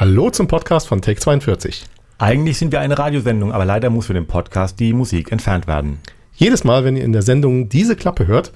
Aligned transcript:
Hallo 0.00 0.30
zum 0.30 0.48
Podcast 0.48 0.88
von 0.88 1.02
Take 1.02 1.20
42. 1.20 1.84
Eigentlich 2.16 2.56
sind 2.56 2.72
wir 2.72 2.80
eine 2.80 2.98
Radiosendung, 2.98 3.52
aber 3.52 3.66
leider 3.66 3.90
muss 3.90 4.06
für 4.06 4.14
den 4.14 4.26
Podcast 4.26 4.80
die 4.80 4.94
Musik 4.94 5.30
entfernt 5.30 5.66
werden. 5.66 5.98
Jedes 6.32 6.64
Mal, 6.64 6.84
wenn 6.84 6.96
ihr 6.96 7.04
in 7.04 7.12
der 7.12 7.20
Sendung 7.20 7.68
diese 7.68 7.96
Klappe 7.96 8.26
hört, 8.26 8.50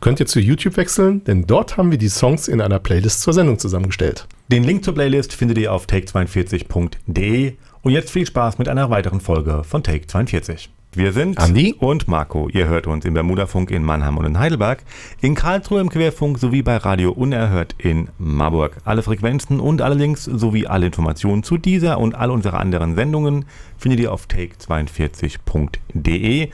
könnt 0.00 0.20
ihr 0.20 0.26
zu 0.26 0.40
YouTube 0.40 0.78
wechseln, 0.78 1.22
denn 1.24 1.46
dort 1.46 1.76
haben 1.76 1.90
wir 1.90 1.98
die 1.98 2.08
Songs 2.08 2.48
in 2.48 2.62
einer 2.62 2.78
Playlist 2.78 3.20
zur 3.20 3.34
Sendung 3.34 3.58
zusammengestellt. 3.58 4.26
Den 4.50 4.64
Link 4.64 4.84
zur 4.84 4.94
Playlist 4.94 5.34
findet 5.34 5.58
ihr 5.58 5.70
auf 5.70 5.84
take42.de 5.84 7.52
und 7.82 7.92
jetzt 7.92 8.10
viel 8.10 8.24
Spaß 8.24 8.56
mit 8.56 8.70
einer 8.70 8.88
weiteren 8.88 9.20
Folge 9.20 9.64
von 9.64 9.82
Take 9.82 10.06
42. 10.06 10.70
Wir 10.94 11.12
sind 11.12 11.38
Andi 11.38 11.74
und 11.78 12.08
Marco. 12.08 12.48
Ihr 12.48 12.66
hört 12.66 12.86
uns 12.86 13.04
im 13.04 13.12
Bermudafunk 13.12 13.70
in 13.70 13.84
Mannheim 13.84 14.16
und 14.16 14.24
in 14.24 14.38
Heidelberg, 14.38 14.82
in 15.20 15.34
Karlsruhe 15.34 15.82
im 15.82 15.90
Querfunk 15.90 16.38
sowie 16.38 16.62
bei 16.62 16.78
Radio 16.78 17.12
Unerhört 17.12 17.74
in 17.76 18.08
Marburg. 18.16 18.78
Alle 18.84 19.02
Frequenzen 19.02 19.60
und 19.60 19.82
alle 19.82 19.96
Links 19.96 20.24
sowie 20.24 20.66
alle 20.66 20.86
Informationen 20.86 21.42
zu 21.42 21.58
dieser 21.58 21.98
und 21.98 22.14
all 22.14 22.30
unsere 22.30 22.56
anderen 22.56 22.94
Sendungen 22.94 23.44
findet 23.76 24.00
ihr 24.00 24.12
auf 24.12 24.28
take42.de. 24.28 26.48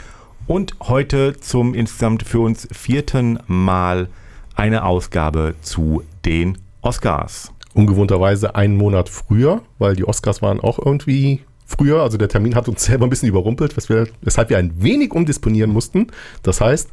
Und 0.48 0.74
heute 0.82 1.38
zum 1.38 1.72
insgesamt 1.72 2.24
für 2.24 2.40
uns 2.40 2.66
vierten 2.72 3.38
Mal 3.46 4.08
eine 4.56 4.84
Ausgabe 4.84 5.54
zu 5.62 6.02
den 6.24 6.58
Oscars. 6.82 7.52
Ungewohnterweise 7.72 8.56
einen 8.56 8.76
Monat 8.76 9.08
früher, 9.08 9.62
weil 9.78 9.94
die 9.94 10.06
Oscars 10.06 10.42
waren 10.42 10.60
auch 10.60 10.80
irgendwie 10.84 11.40
früher. 11.64 12.02
Also 12.02 12.18
der 12.18 12.28
Termin 12.28 12.54
hat 12.54 12.68
uns 12.68 12.84
selber 12.84 13.06
ein 13.06 13.10
bisschen 13.10 13.28
überrumpelt, 13.28 13.76
weshalb 13.76 14.50
wir 14.50 14.58
ein 14.58 14.82
wenig 14.82 15.12
umdisponieren 15.12 15.72
mussten. 15.72 16.08
Das 16.42 16.60
heißt, 16.60 16.90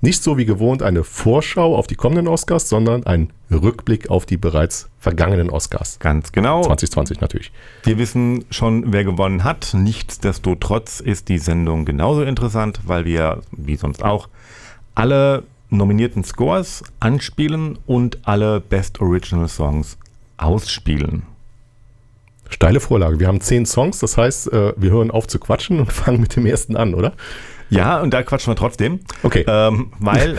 nicht 0.00 0.22
so 0.22 0.38
wie 0.38 0.44
gewohnt 0.44 0.82
eine 0.82 1.02
Vorschau 1.02 1.76
auf 1.76 1.88
die 1.88 1.96
kommenden 1.96 2.28
Oscars, 2.28 2.68
sondern 2.68 3.04
ein 3.04 3.32
Rückblick 3.50 4.10
auf 4.10 4.26
die 4.26 4.36
bereits 4.36 4.88
vergangenen 5.00 5.50
Oscars. 5.50 5.98
Ganz 5.98 6.30
genau. 6.30 6.62
2020 6.62 7.20
natürlich. 7.20 7.50
Wir 7.82 7.98
wissen 7.98 8.44
schon, 8.50 8.92
wer 8.92 9.02
gewonnen 9.02 9.42
hat. 9.42 9.74
Nichtsdestotrotz 9.74 11.00
ist 11.00 11.28
die 11.28 11.38
Sendung 11.38 11.84
genauso 11.84 12.22
interessant, 12.22 12.80
weil 12.86 13.06
wir, 13.06 13.40
wie 13.50 13.74
sonst 13.74 14.04
auch, 14.04 14.28
alle 14.94 15.42
nominierten 15.70 16.22
Scores 16.22 16.84
anspielen 17.00 17.78
und 17.86 18.18
alle 18.22 18.60
Best 18.60 19.00
Original 19.00 19.48
Songs 19.48 19.98
ausspielen. 20.36 21.24
Steile 22.48 22.80
Vorlage. 22.80 23.20
Wir 23.20 23.28
haben 23.28 23.40
zehn 23.40 23.66
Songs, 23.66 23.98
das 23.98 24.16
heißt, 24.16 24.52
äh, 24.52 24.72
wir 24.76 24.90
hören 24.90 25.10
auf 25.10 25.26
zu 25.26 25.38
quatschen 25.38 25.80
und 25.80 25.92
fangen 25.92 26.20
mit 26.20 26.36
dem 26.36 26.46
ersten 26.46 26.76
an, 26.76 26.94
oder? 26.94 27.12
Ja, 27.70 28.00
und 28.00 28.14
da 28.14 28.22
quatschen 28.22 28.50
wir 28.50 28.56
trotzdem. 28.56 29.00
Okay. 29.22 29.44
Ähm, 29.46 29.92
weil 29.98 30.38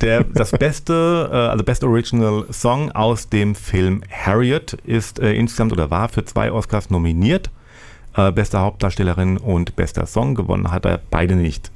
der, 0.00 0.24
das 0.24 0.50
beste, 0.50 1.30
äh, 1.30 1.36
also 1.36 1.64
Best 1.64 1.84
Original 1.84 2.46
Song 2.50 2.90
aus 2.92 3.28
dem 3.28 3.54
Film 3.54 4.02
Harriet 4.10 4.74
ist 4.84 5.20
äh, 5.20 5.32
insgesamt 5.34 5.72
oder 5.72 5.90
war 5.90 6.08
für 6.08 6.24
zwei 6.24 6.50
Oscars 6.50 6.90
nominiert. 6.90 7.50
Äh, 8.16 8.32
beste 8.32 8.58
Hauptdarstellerin 8.58 9.38
und 9.38 9.76
bester 9.76 10.06
Song 10.06 10.34
gewonnen 10.34 10.70
hat 10.70 10.84
er 10.84 11.00
beide 11.10 11.36
nicht. 11.36 11.70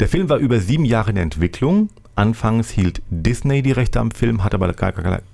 Der 0.00 0.08
Film 0.08 0.28
war 0.28 0.38
über 0.38 0.58
sieben 0.58 0.84
Jahre 0.84 1.10
in 1.10 1.16
Entwicklung. 1.16 1.90
Anfangs 2.16 2.70
hielt 2.70 3.02
Disney 3.10 3.62
die 3.62 3.72
Rechte 3.72 4.00
am 4.00 4.10
Film, 4.10 4.42
hatte 4.42 4.56
aber, 4.56 4.70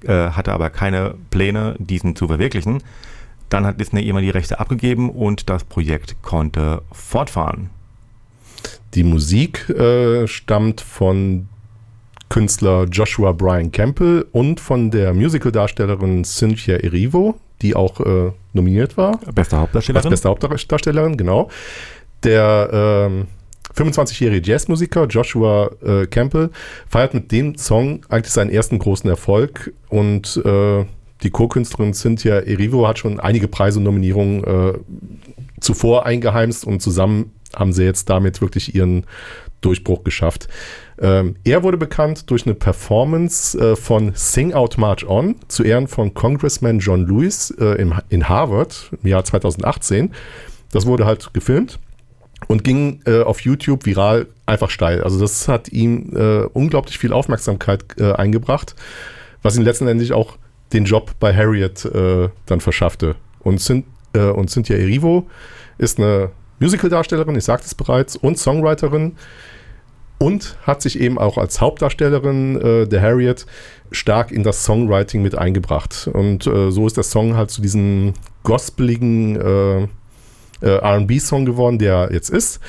äh, 0.03 0.31
hatte 0.31 0.53
aber 0.53 0.71
keine 0.71 1.15
Pläne, 1.31 1.77
diesen 1.79 2.17
zu 2.17 2.27
verwirklichen. 2.27 2.83
Dann 3.49 3.65
hat 3.65 3.81
Disney 3.81 4.09
immer 4.09 4.21
die 4.21 4.31
Rechte 4.31 4.59
abgegeben 4.59 5.11
und 5.11 5.49
das 5.49 5.65
Projekt 5.65 6.21
konnte 6.23 6.83
fortfahren. 6.93 7.71
Die 8.95 9.05
Musik 9.05 9.69
äh, 9.71 10.27
stammt 10.27 10.81
von 10.81 11.49
Künstler 12.29 12.85
Joshua 12.85 13.33
Brian 13.33 13.71
Campbell 13.71 14.27
und 14.33 14.59
von 14.59 14.91
der 14.91 15.15
Musicaldarstellerin 15.15 16.25
Cynthia 16.25 16.77
Erivo, 16.77 17.37
die 17.63 17.77
auch 17.77 18.01
äh, 18.01 18.33
nominiert 18.53 18.97
war. 18.97 19.19
Beste 19.35 19.59
Hauptdarstellerin. 19.59 20.07
Als 20.07 20.11
beste 20.11 20.29
Hauptdarstellerin, 20.29 21.17
genau. 21.17 21.51
Der 22.25 22.71
ähm, 22.73 23.27
25-jährige 23.75 24.51
Jazzmusiker 24.51 25.07
Joshua 25.07 25.71
äh, 25.85 26.07
Campbell 26.07 26.51
feiert 26.89 27.15
mit 27.15 27.31
dem 27.31 27.57
Song 27.57 28.01
eigentlich 28.09 28.33
seinen 28.33 28.51
ersten 28.51 28.79
großen 28.79 29.09
Erfolg 29.09 29.73
und 29.89 30.41
äh, 30.45 30.85
die 31.23 31.31
Co-Künstlerin 31.31 31.95
Cynthia 31.95 32.41
Erivo 32.41 32.87
hat 32.87 32.99
schon 32.99 33.21
einige 33.21 33.49
Preise 33.49 33.79
und 33.79 33.85
Nominierungen 33.85 34.45
äh, 34.45 34.73
zuvor 35.61 36.07
eingeheimst 36.07 36.67
und 36.67 36.81
zusammen 36.81 37.33
haben 37.55 37.73
sie 37.73 37.85
jetzt 37.85 38.11
damit 38.11 38.41
wirklich 38.41 38.75
ihren 38.75 39.05
Durchbruch 39.61 40.05
geschafft. 40.05 40.49
Ähm, 40.99 41.37
er 41.45 41.63
wurde 41.63 41.77
bekannt 41.77 42.31
durch 42.31 42.47
eine 42.47 42.55
Performance 42.55 43.59
äh, 43.59 43.77
von 43.77 44.13
Sing 44.15 44.53
Out 44.53 44.79
March 44.79 45.07
On 45.09 45.37
zu 45.49 45.63
Ehren 45.63 45.89
von 45.89 46.15
Congressman 46.15 46.79
John 46.79 47.07
Lewis 47.07 47.51
äh, 47.59 47.81
im, 47.81 47.95
in 48.09 48.29
Harvard 48.29 48.91
im 49.03 49.09
Jahr 49.09 49.25
2018. 49.25 50.13
Das 50.73 50.87
wurde 50.87 51.07
halt 51.07 51.33
gefilmt 51.33 51.79
und 52.49 52.65
ging 52.65 53.01
äh, 53.07 53.23
auf 53.23 53.41
YouTube 53.41 53.87
viral 53.87 54.27
einfach 54.45 54.71
steil. 54.71 55.03
Also 55.03 55.19
das 55.19 55.49
hat 55.49 55.69
ihm 55.69 56.13
äh, 56.15 56.45
unglaublich 56.53 56.99
viel 56.99 57.13
Aufmerksamkeit 57.13 57.85
äh, 57.99 58.13
eingebracht, 58.13 58.75
was 59.43 59.57
ihn 59.57 59.63
letztendlich 59.63 60.13
auch 60.13 60.37
den 60.73 60.85
Job 60.85 61.13
bei 61.21 61.35
Harriet 61.35 61.85
äh, 61.85 62.29
dann 62.47 62.61
verschaffte. 62.61 63.17
Und, 63.41 63.61
Cyn 63.61 63.85
äh, 64.15 64.21
und 64.21 64.51
Cynthia 64.51 64.77
Erivo 64.77 65.27
ist 65.79 65.99
eine 65.99 66.31
Musical-Darstellerin, 66.59 67.37
ich 67.37 67.45
sagte 67.45 67.67
es 67.67 67.75
bereits, 67.75 68.17
und 68.17 68.39
Songwriterin 68.39 69.17
und 70.19 70.57
hat 70.63 70.81
sich 70.81 70.99
eben 70.99 71.19
auch 71.19 71.37
als 71.37 71.61
Hauptdarstellerin 71.61 72.61
äh, 72.61 72.87
der 72.87 73.03
Harriet 73.03 73.47
stark 73.91 74.33
in 74.33 74.43
das 74.43 74.65
Songwriting 74.65 75.23
mit 75.23 75.37
eingebracht. 75.37 76.09
Und 76.13 76.47
äh, 76.47 76.71
so 76.71 76.87
ist 76.87 76.97
der 76.97 77.05
Song 77.05 77.37
halt 77.37 77.51
zu 77.51 77.61
diesem 77.61 78.15
gospeligen 78.43 79.37
äh, 79.37 79.83
äh 80.63 80.99
RB-Song 81.03 81.45
geworden, 81.45 81.79
der 81.79 82.09
jetzt 82.13 82.31
ist. 82.31 82.61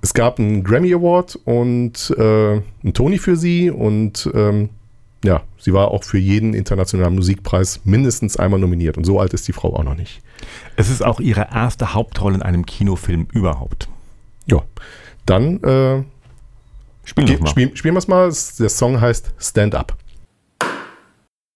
Es 0.00 0.14
gab 0.14 0.38
einen 0.38 0.62
Grammy 0.64 0.94
Award 0.94 1.38
und 1.44 2.12
einen 2.18 2.92
Tony 2.92 3.18
für 3.18 3.36
sie 3.36 3.70
und 3.70 4.28
ähm, 4.34 4.70
ja, 5.24 5.42
sie 5.58 5.72
war 5.72 5.88
auch 5.88 6.04
für 6.04 6.18
jeden 6.18 6.54
internationalen 6.54 7.14
Musikpreis 7.14 7.80
mindestens 7.84 8.36
einmal 8.36 8.58
nominiert. 8.58 8.96
Und 8.96 9.04
so 9.04 9.20
alt 9.20 9.32
ist 9.34 9.46
die 9.46 9.52
Frau 9.52 9.74
auch 9.74 9.84
noch 9.84 9.94
nicht. 9.94 10.20
Es 10.76 10.90
ist 10.90 11.04
auch 11.04 11.20
ihre 11.20 11.48
erste 11.52 11.94
Hauptrolle 11.94 12.36
in 12.36 12.42
einem 12.42 12.66
Kinofilm 12.66 13.28
überhaupt. 13.32 13.88
Ja, 14.46 14.62
dann 15.26 15.62
äh, 15.62 16.02
spielen, 17.04 17.46
spiel, 17.46 17.76
spielen 17.76 17.94
wir 17.94 17.98
es 17.98 18.08
mal. 18.08 18.32
Der 18.58 18.68
Song 18.68 19.00
heißt 19.00 19.32
Stand 19.38 19.74
Up. 19.74 19.96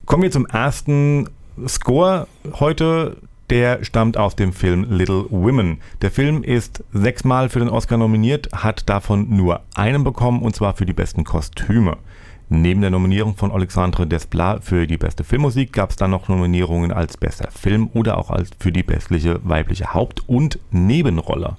Kommen 0.04 0.22
wir 0.22 0.30
zum 0.30 0.46
ersten 0.46 1.28
Score 1.66 2.28
heute. 2.60 3.16
Der 3.50 3.84
stammt 3.84 4.16
aus 4.16 4.34
dem 4.34 4.52
Film 4.52 4.86
Little 4.90 5.26
Women. 5.30 5.80
Der 6.02 6.10
Film 6.10 6.42
ist 6.42 6.82
sechsmal 6.92 7.48
für 7.48 7.60
den 7.60 7.68
Oscar 7.68 7.96
nominiert, 7.96 8.48
hat 8.52 8.88
davon 8.88 9.28
nur 9.36 9.60
einen 9.76 10.02
bekommen 10.02 10.42
und 10.42 10.56
zwar 10.56 10.74
für 10.74 10.84
die 10.84 10.92
besten 10.92 11.22
Kostüme. 11.22 11.96
Neben 12.48 12.80
der 12.80 12.90
Nominierung 12.90 13.36
von 13.36 13.50
Alexandre 13.50 14.06
Desplat 14.06 14.62
für 14.62 14.86
die 14.86 14.98
beste 14.98 15.24
Filmmusik 15.24 15.72
gab 15.72 15.90
es 15.90 15.96
dann 15.96 16.12
noch 16.12 16.28
Nominierungen 16.28 16.92
als 16.92 17.16
bester 17.16 17.50
Film 17.50 17.90
oder 17.92 18.16
auch 18.18 18.30
als 18.30 18.50
für 18.60 18.70
die 18.70 18.84
bestliche 18.84 19.40
weibliche 19.42 19.94
Haupt- 19.94 20.22
und 20.28 20.60
Nebenrolle. 20.70 21.56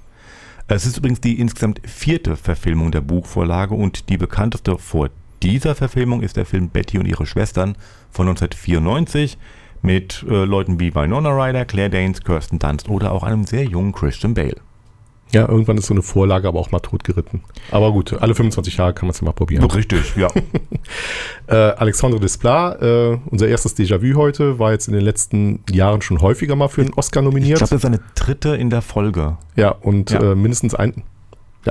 Es 0.66 0.86
ist 0.86 0.96
übrigens 0.96 1.20
die 1.20 1.38
insgesamt 1.38 1.82
vierte 1.86 2.36
Verfilmung 2.36 2.90
der 2.90 3.02
Buchvorlage 3.02 3.74
und 3.74 4.08
die 4.08 4.16
bekannteste 4.16 4.78
vor 4.78 5.10
dieser 5.42 5.74
Verfilmung 5.74 6.22
ist 6.22 6.38
der 6.38 6.46
Film 6.46 6.70
Betty 6.70 6.98
und 6.98 7.06
ihre 7.06 7.26
Schwestern 7.26 7.76
von 8.10 8.26
1994 8.26 9.36
mit 9.82 10.24
äh, 10.28 10.44
Leuten 10.44 10.80
wie 10.80 10.94
Winona 10.94 11.30
Ryder, 11.30 11.66
Claire 11.66 11.90
Danes, 11.90 12.22
Kirsten 12.22 12.58
Dunst 12.58 12.88
oder 12.88 13.12
auch 13.12 13.22
einem 13.22 13.44
sehr 13.44 13.64
jungen 13.64 13.92
Christian 13.92 14.32
Bale. 14.32 14.56
Ja, 15.32 15.48
irgendwann 15.48 15.76
ist 15.76 15.86
so 15.86 15.94
eine 15.94 16.02
Vorlage 16.02 16.48
aber 16.48 16.58
auch 16.58 16.70
mal 16.70 16.80
totgeritten. 16.80 17.42
Aber 17.70 17.92
gut, 17.92 18.14
alle 18.14 18.34
25 18.34 18.78
Jahre 18.78 18.94
kann 18.94 19.06
man 19.06 19.10
es 19.10 19.20
ja 19.20 19.26
mal 19.26 19.32
probieren. 19.32 19.64
Richtig, 19.64 20.16
ja. 20.16 20.28
äh, 21.46 21.54
Alexandre 21.54 22.18
Desplat, 22.18 22.80
äh, 22.80 23.18
unser 23.26 23.46
erstes 23.48 23.76
Déjà-vu 23.76 24.16
heute, 24.16 24.58
war 24.58 24.72
jetzt 24.72 24.88
in 24.88 24.94
den 24.94 25.02
letzten 25.02 25.64
Jahren 25.70 26.00
schon 26.00 26.22
häufiger 26.22 26.56
mal 26.56 26.68
für 26.68 26.80
einen 26.80 26.94
Oscar 26.94 27.22
nominiert. 27.22 27.60
Ich 27.60 27.68
glaube, 27.68 27.74
das 27.74 27.80
ist 27.80 27.84
eine 27.84 28.00
dritte 28.14 28.56
in 28.56 28.70
der 28.70 28.82
Folge. 28.82 29.36
Ja, 29.56 29.70
und 29.70 30.10
ja. 30.10 30.32
Äh, 30.32 30.34
mindestens 30.34 30.74
ein, 30.74 31.02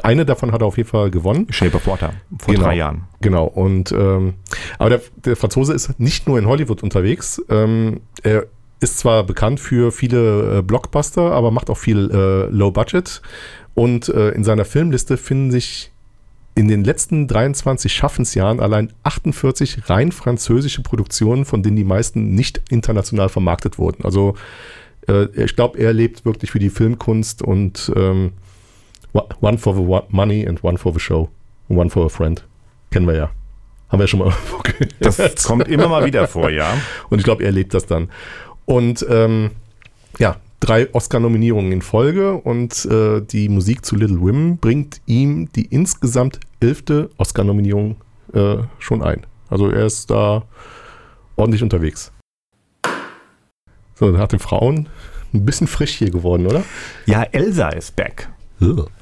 eine 0.04 0.26
davon 0.26 0.52
hat 0.52 0.62
er 0.62 0.68
auf 0.68 0.78
jeden 0.78 0.90
Fall 0.90 1.10
gewonnen. 1.10 1.48
Shape 1.50 1.76
of 1.76 1.88
Water, 1.88 2.14
vor 2.38 2.54
genau, 2.54 2.68
drei 2.68 2.76
Jahren. 2.76 3.04
Genau, 3.22 3.46
und 3.46 3.92
ähm, 3.92 4.36
aber 4.78 4.90
der, 4.92 5.02
der, 5.26 5.36
Franzose 5.36 5.74
ist 5.74 6.00
nicht 6.00 6.28
nur 6.28 6.38
in 6.38 6.46
Hollywood 6.46 6.84
unterwegs. 6.84 7.42
Ähm, 7.50 8.02
er 8.22 8.48
ist 8.80 9.00
zwar 9.00 9.24
bekannt 9.24 9.60
für 9.60 9.92
viele 9.92 10.60
äh, 10.60 10.62
Blockbuster, 10.62 11.32
aber 11.32 11.52
macht 11.52 11.70
auch 11.70 11.78
viel 11.78 12.10
äh, 12.12 12.52
Low 12.54 12.72
Budget. 12.72 13.22
Und 13.74 14.10
äh, 14.10 14.30
in 14.30 14.44
seiner 14.44 14.66
Filmliste 14.66 15.18
finden 15.18 15.52
sich 15.52 15.92
in 16.56 16.68
den 16.68 16.84
letzten 16.84 17.28
23 17.28 17.94
Schaffensjahren 17.94 18.60
allein 18.60 18.92
48 19.04 19.90
rein 19.90 20.12
französische 20.12 20.82
Produktionen, 20.82 21.46
von 21.46 21.62
denen 21.62 21.76
die 21.76 21.84
meisten 21.84 22.34
nicht 22.34 22.62
international 22.70 23.30
vermarktet 23.30 23.78
wurden. 23.78 24.04
Also 24.04 24.36
äh, 25.08 25.26
ich 25.44 25.56
glaube, 25.56 25.78
er 25.78 25.94
lebt 25.94 26.26
wirklich 26.26 26.52
für 26.52 26.60
die 26.60 26.72
Filmkunst 26.72 27.44
und 27.44 27.92
ähm, 27.96 28.34
One 29.42 29.58
for 29.58 29.76
the 29.76 30.06
Money 30.10 30.48
and 30.48 30.64
One 30.64 30.78
for 30.78 30.94
the 30.94 31.00
Show. 31.00 31.30
One 31.70 31.90
for 31.90 32.06
a 32.06 32.10
Friend. 32.10 32.44
Kennen 32.92 33.08
wir 33.08 33.16
ja. 33.16 33.30
Haben 33.90 34.00
wir 34.00 34.08
schon 34.08 34.20
mal. 34.20 34.34
Okay. 34.58 34.90
Das 35.00 35.46
kommt 35.46 35.68
immer 35.70 35.88
mal 35.88 36.06
wieder 36.06 36.28
vor, 36.28 36.50
ja. 36.50 36.78
Und 37.10 37.18
ich 37.20 37.24
glaube, 37.24 37.44
er 37.44 37.52
lebt 37.52 37.74
das 37.74 37.86
dann. 37.86 38.10
Und 38.68 39.06
ähm, 39.10 39.52
ja, 40.20 40.36
drei 40.60 40.94
Oscar-Nominierungen 40.94 41.72
in 41.72 41.82
Folge 41.82 42.34
und 42.34 42.86
äh, 42.86 43.22
die 43.22 43.48
Musik 43.48 43.86
zu 43.86 43.96
Little 43.96 44.20
Women 44.20 44.58
bringt 44.58 45.02
ihm 45.06 45.50
die 45.54 45.66
insgesamt 45.66 46.42
elfte 46.60 47.10
Oscar-Nominierung 47.18 47.96
äh, 48.34 48.58
schon 48.78 49.02
ein. 49.02 49.26
Also 49.50 49.70
er 49.70 49.86
ist 49.86 50.10
da 50.12 50.44
ordentlich 51.38 51.64
unterwegs. 51.64 52.12
So, 53.96 54.12
dann 54.12 54.20
hat 54.20 54.34
den 54.34 54.40
Frauen 54.40 54.90
ein 55.34 55.46
bisschen 55.46 55.68
frisch 55.68 55.96
hier 55.96 56.12
geworden, 56.12 56.46
oder? 56.46 56.64
Ja, 57.06 57.24
Elsa 57.24 57.70
ist 57.70 57.96
back. 57.96 58.30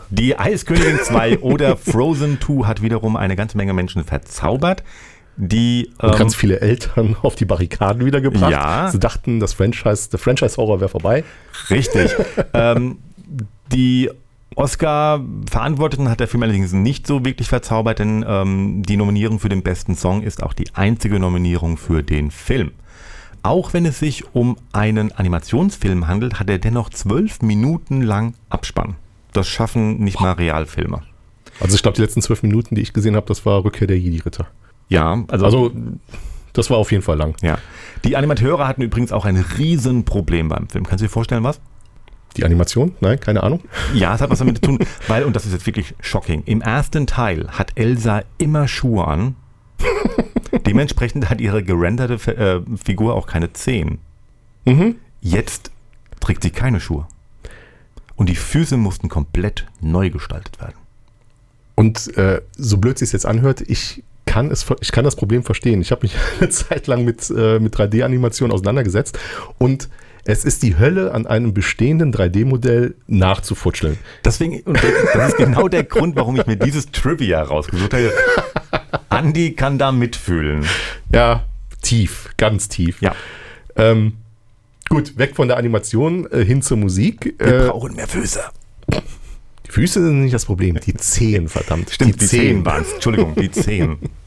Die 0.09 0.37
Eiskönigin 0.37 0.99
2 1.01 1.39
oder 1.39 1.75
Frozen 1.75 2.39
2 2.39 2.67
hat 2.67 2.81
wiederum 2.83 3.15
eine 3.15 3.35
ganze 3.35 3.57
Menge 3.57 3.73
Menschen 3.73 4.03
verzaubert. 4.03 4.83
Die, 5.37 5.91
Und 6.01 6.17
ganz 6.17 6.33
ähm, 6.33 6.39
viele 6.39 6.61
Eltern 6.61 7.15
auf 7.21 7.35
die 7.35 7.45
Barrikaden 7.45 8.05
wieder 8.05 8.21
gebracht. 8.21 8.51
Ja. 8.51 8.89
Sie 8.89 8.99
dachten, 8.99 9.39
das 9.39 9.53
Franchise, 9.53 10.09
der 10.09 10.19
Franchise-Horror 10.19 10.79
wäre 10.79 10.89
vorbei. 10.89 11.23
Richtig. 11.69 12.11
ähm, 12.53 12.99
die 13.71 14.09
Oscar-Verantworteten 14.55 16.09
hat 16.09 16.21
der 16.21 16.27
Film 16.27 16.43
allerdings 16.43 16.71
nicht 16.71 17.05
so 17.05 17.25
wirklich 17.25 17.49
verzaubert, 17.49 17.99
denn 17.99 18.23
ähm, 18.27 18.83
die 18.83 18.95
Nominierung 18.95 19.39
für 19.39 19.49
den 19.49 19.63
besten 19.63 19.95
Song 19.95 20.23
ist 20.23 20.41
auch 20.41 20.53
die 20.53 20.73
einzige 20.73 21.19
Nominierung 21.19 21.77
für 21.77 22.03
den 22.03 22.31
Film. 22.31 22.71
Auch 23.43 23.73
wenn 23.73 23.85
es 23.85 23.99
sich 23.99 24.33
um 24.33 24.57
einen 24.71 25.11
Animationsfilm 25.11 26.07
handelt, 26.07 26.39
hat 26.39 26.49
er 26.49 26.57
dennoch 26.57 26.89
zwölf 26.89 27.41
Minuten 27.41 28.01
lang 28.01 28.33
Abspann. 28.49 28.95
Das 29.33 29.47
schaffen 29.47 29.99
nicht 29.99 30.19
mal 30.19 30.31
Realfilme. 30.31 31.01
Also 31.59 31.75
ich 31.75 31.81
glaube, 31.81 31.95
die 31.95 32.01
letzten 32.01 32.21
zwölf 32.21 32.41
Minuten, 32.41 32.75
die 32.75 32.81
ich 32.81 32.93
gesehen 32.93 33.15
habe, 33.15 33.27
das 33.27 33.45
war 33.45 33.63
Rückkehr 33.63 33.87
der 33.87 33.99
Jedi-Ritter. 33.99 34.47
Ja, 34.89 35.23
also, 35.27 35.45
Also 35.45 35.71
das 36.53 36.69
war 36.69 36.77
auf 36.77 36.91
jeden 36.91 37.03
Fall 37.03 37.17
lang. 37.17 37.35
ja. 37.41 37.57
Die 38.03 38.15
Animateure 38.15 38.67
hatten 38.67 38.83
übrigens 38.83 39.11
auch 39.11 39.25
ein 39.25 39.35
Riesenproblem 39.37 40.47
beim 40.49 40.69
Film. 40.69 40.85
Kannst 40.85 41.01
du 41.01 41.07
dir 41.07 41.11
vorstellen, 41.11 41.43
was? 41.43 41.59
Die 42.37 42.45
Animation? 42.45 42.93
Nein, 42.99 43.19
keine 43.19 43.41
Ahnung. 43.41 43.61
Ja, 43.95 44.13
es 44.13 44.21
hat 44.21 44.29
was 44.29 44.39
damit 44.39 44.57
zu 44.57 44.61
tun, 44.61 44.79
weil, 45.07 45.23
und 45.23 45.35
das 45.35 45.45
ist 45.45 45.53
jetzt 45.53 45.65
wirklich 45.65 45.95
shocking, 46.01 46.43
im 46.45 46.61
ersten 46.61 47.07
Teil 47.07 47.47
hat 47.49 47.71
Elsa 47.75 48.23
immer 48.37 48.67
Schuhe 48.67 49.07
an. 49.07 49.35
Dementsprechend 50.65 51.29
hat 51.29 51.41
ihre 51.41 51.63
gerenderte 51.63 52.15
äh, 52.37 52.61
Figur 52.77 53.15
auch 53.15 53.27
keine 53.27 53.53
Zehen. 53.53 53.99
Mhm. 54.65 54.95
Jetzt 55.21 55.71
trägt 56.19 56.43
sie 56.43 56.51
keine 56.51 56.79
Schuhe. 56.79 57.07
Und 58.15 58.29
die 58.29 58.35
Füße 58.35 58.77
mussten 58.77 59.09
komplett 59.09 59.65
neu 59.81 60.09
gestaltet 60.09 60.59
werden. 60.61 60.75
Und 61.75 62.15
äh, 62.17 62.41
so 62.55 62.77
blöd 62.77 62.95
es 62.95 62.99
sich 63.01 63.11
jetzt 63.13 63.25
anhört, 63.25 63.61
ich 63.61 64.03
kann, 64.35 64.51
es, 64.51 64.65
ich 64.81 64.91
kann 64.91 65.05
das 65.05 65.15
Problem 65.15 65.43
verstehen. 65.43 65.79
Ich 65.79 65.91
habe 65.91 66.01
mich 66.01 66.13
eine 66.39 66.49
Zeit 66.49 66.87
lang 66.87 67.05
mit, 67.05 67.29
äh, 67.29 67.57
mit 67.59 67.73
3D-Animation 67.75 68.51
auseinandergesetzt 68.51 69.17
und 69.57 69.87
es 70.25 70.43
ist 70.43 70.61
die 70.63 70.77
Hölle, 70.77 71.13
an 71.13 71.25
einem 71.25 71.53
bestehenden 71.53 72.11
3D-Modell 72.13 72.95
nachzufutscheln. 73.07 73.97
Deswegen, 74.25 74.61
das 75.13 75.29
ist 75.29 75.37
genau 75.37 75.67
der 75.69 75.83
Grund, 75.83 76.15
warum 76.17 76.35
ich 76.35 76.45
mir 76.47 76.57
dieses 76.57 76.87
Trivia 76.91 77.43
rausgesucht 77.43 77.93
habe. 77.93 78.11
Andi 79.09 79.53
kann 79.53 79.77
da 79.77 79.91
mitfühlen. 79.93 80.65
Ja, 81.13 81.43
tief, 81.81 82.29
ganz 82.37 82.67
tief. 82.67 83.01
Ja. 83.01 83.15
Ähm, 83.77 84.13
gut, 84.89 85.17
weg 85.17 85.35
von 85.35 85.47
der 85.47 85.55
Animation 85.57 86.29
äh, 86.31 86.43
hin 86.43 86.61
zur 86.61 86.77
Musik. 86.77 87.35
Wir 87.37 87.47
Äh, 87.65 87.67
brauchen 87.67 87.95
mehr 87.95 88.07
Füße. 88.07 88.41
die 89.67 89.71
Füße 89.71 90.03
sind 90.03 90.23
nicht 90.23 90.33
das 90.33 90.45
Problem, 90.45 90.77
die 90.83 90.95
Zehen, 90.95 91.47
verdammt. 91.47 91.91
Stimmt, 91.91 92.19
die, 92.19 92.25
Zehen 92.25 92.65
waren 92.65 92.81
es. 92.81 92.93
Entschuldigung, 92.93 93.35
die 93.35 93.51
Zehen. 93.51 93.97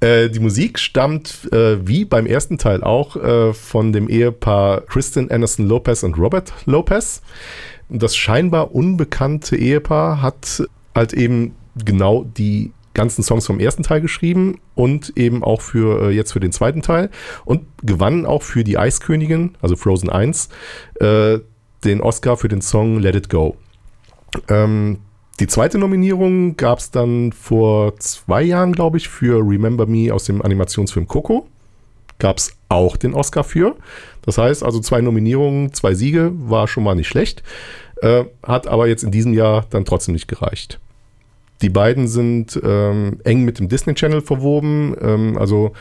Äh, 0.00 0.28
die 0.28 0.40
Musik 0.40 0.78
stammt, 0.78 1.50
äh, 1.52 1.86
wie 1.86 2.04
beim 2.04 2.26
ersten 2.26 2.58
Teil 2.58 2.82
auch, 2.82 3.16
äh, 3.16 3.52
von 3.54 3.92
dem 3.92 4.08
Ehepaar 4.08 4.82
Kristen 4.82 5.30
Anderson 5.30 5.66
Lopez 5.66 6.02
und 6.02 6.18
Robert 6.18 6.52
Lopez. 6.66 7.22
Das 7.88 8.16
scheinbar 8.16 8.74
unbekannte 8.74 9.56
Ehepaar 9.56 10.20
hat 10.20 10.64
halt 10.94 11.12
eben 11.12 11.54
genau 11.84 12.24
die 12.24 12.72
ganzen 12.94 13.22
Songs 13.22 13.46
vom 13.46 13.60
ersten 13.60 13.82
Teil 13.82 14.00
geschrieben 14.00 14.58
und 14.74 15.12
eben 15.16 15.44
auch 15.44 15.60
für 15.60 16.08
äh, 16.08 16.10
jetzt 16.10 16.32
für 16.32 16.40
den 16.40 16.50
zweiten 16.50 16.82
Teil 16.82 17.10
und 17.44 17.66
gewann 17.82 18.24
auch 18.24 18.42
für 18.42 18.64
die 18.64 18.78
Eiskönigin, 18.78 19.54
also 19.60 19.76
Frozen 19.76 20.08
1, 20.08 20.48
äh, 21.00 21.38
den 21.84 22.00
Oscar 22.00 22.36
für 22.38 22.48
den 22.48 22.62
Song 22.62 22.98
Let 22.98 23.14
It 23.14 23.28
Go. 23.28 23.56
Ähm, 24.48 24.98
die 25.38 25.46
zweite 25.46 25.78
Nominierung 25.78 26.56
gab 26.56 26.78
es 26.78 26.90
dann 26.90 27.32
vor 27.32 27.96
zwei 27.98 28.42
Jahren, 28.42 28.72
glaube 28.72 28.96
ich, 28.96 29.08
für 29.08 29.38
Remember 29.46 29.86
Me 29.86 30.12
aus 30.12 30.24
dem 30.24 30.40
Animationsfilm 30.40 31.06
Coco. 31.06 31.46
Gab 32.18 32.38
es 32.38 32.56
auch 32.68 32.96
den 32.96 33.12
Oscar 33.12 33.44
für. 33.44 33.76
Das 34.22 34.38
heißt 34.38 34.62
also 34.62 34.80
zwei 34.80 35.02
Nominierungen, 35.02 35.72
zwei 35.74 35.94
Siege, 35.94 36.32
war 36.34 36.68
schon 36.68 36.84
mal 36.84 36.94
nicht 36.94 37.08
schlecht. 37.08 37.42
Äh, 38.00 38.24
hat 38.42 38.66
aber 38.66 38.88
jetzt 38.88 39.04
in 39.04 39.10
diesem 39.10 39.34
Jahr 39.34 39.66
dann 39.70 39.84
trotzdem 39.84 40.14
nicht 40.14 40.28
gereicht. 40.28 40.80
Die 41.62 41.70
beiden 41.70 42.08
sind 42.08 42.58
ähm, 42.62 43.20
eng 43.24 43.44
mit 43.44 43.58
dem 43.58 43.68
Disney 43.68 43.94
Channel 43.94 44.20
verwoben. 44.20 44.96
Ähm, 45.00 45.38
also 45.38 45.72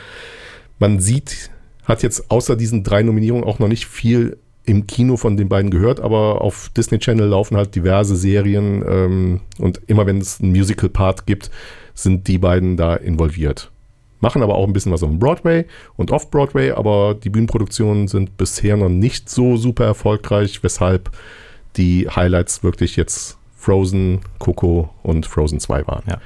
man 0.80 1.00
sieht, 1.00 1.52
hat 1.86 2.04
jetzt 2.04 2.30
außer 2.30 2.56
diesen 2.56 2.84
drei 2.84 3.04
Nominierungen 3.04 3.46
auch 3.46 3.60
noch 3.60 3.68
nicht 3.68 3.86
viel 3.86 4.38
im 4.66 4.88
Kino 4.88 5.18
von 5.18 5.38
den 5.38 5.50
beiden 5.50 5.72
gehört, 5.72 6.00
aber 6.00 6.42
auf 6.42 6.70
Disney 6.76 7.00
Channel 7.00 7.28
laufen 7.28 7.56
halt 7.58 7.76
diverse 7.76 8.16
Serien 8.16 8.84
ähm, 8.88 9.42
und 9.60 9.82
immer 9.88 10.06
wenn 10.06 10.18
es 10.20 10.42
einen 10.42 10.52
Musical-Part 10.52 11.26
gibt, 11.26 11.52
sind 11.94 12.28
die 12.28 12.38
beiden 12.38 12.76
da 12.78 12.96
involviert. 12.96 13.72
Machen 14.22 14.42
aber 14.42 14.56
auch 14.56 14.66
ein 14.66 14.74
bisschen 14.74 14.92
was 14.92 15.04
auf 15.04 15.12
Broadway 15.12 15.66
und 15.98 16.12
Off-Broadway, 16.12 16.72
aber 16.72 17.16
die 17.16 17.30
Bühnenproduktionen 17.30 18.08
sind 18.08 18.38
bisher 18.38 18.76
noch 18.78 18.90
nicht 18.90 19.30
so 19.30 19.58
super 19.58 19.86
erfolgreich, 19.86 20.64
weshalb 20.64 21.12
die 21.78 22.08
Highlights 22.10 22.64
wirklich 22.64 22.96
jetzt 22.96 23.38
Frozen, 23.56 24.22
Coco 24.40 24.90
und 25.04 25.26
Frozen 25.26 25.60
2 25.60 25.88
waren. 25.88 26.04
Ja. 26.08 26.20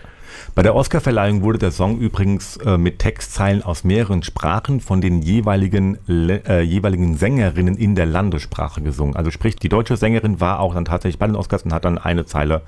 Bei 0.56 0.64
der 0.64 0.76
Oscarverleihung 0.76 1.42
wurde 1.42 1.60
der 1.60 1.72
Song 1.72 2.00
übrigens 2.00 2.58
äh, 2.58 2.78
mit 2.78 3.00
Textzeilen 3.00 3.64
aus 3.64 3.84
mehreren 3.84 4.24
Sprachen 4.24 4.80
von 4.82 5.02
den 5.02 5.22
jeweiligen, 5.22 5.98
Le- 6.06 6.44
äh, 6.48 6.62
jeweiligen 6.62 7.16
Sängerinnen 7.18 7.76
in 7.78 7.96
der 7.96 8.06
Landessprache 8.06 8.82
gesungen. 8.82 9.16
Also 9.16 9.32
sprich, 9.32 9.56
die 9.56 9.70
deutsche 9.70 9.98
Sängerin 9.98 10.40
war 10.40 10.60
auch 10.60 10.74
dann 10.74 10.86
tatsächlich 10.86 11.20
bei 11.20 11.28
den 11.28 11.36
Oscars 11.36 11.64
und 11.64 11.74
hat 11.74 11.86
dann 11.86 11.98
eine 11.98 12.26
Zeile 12.26 12.62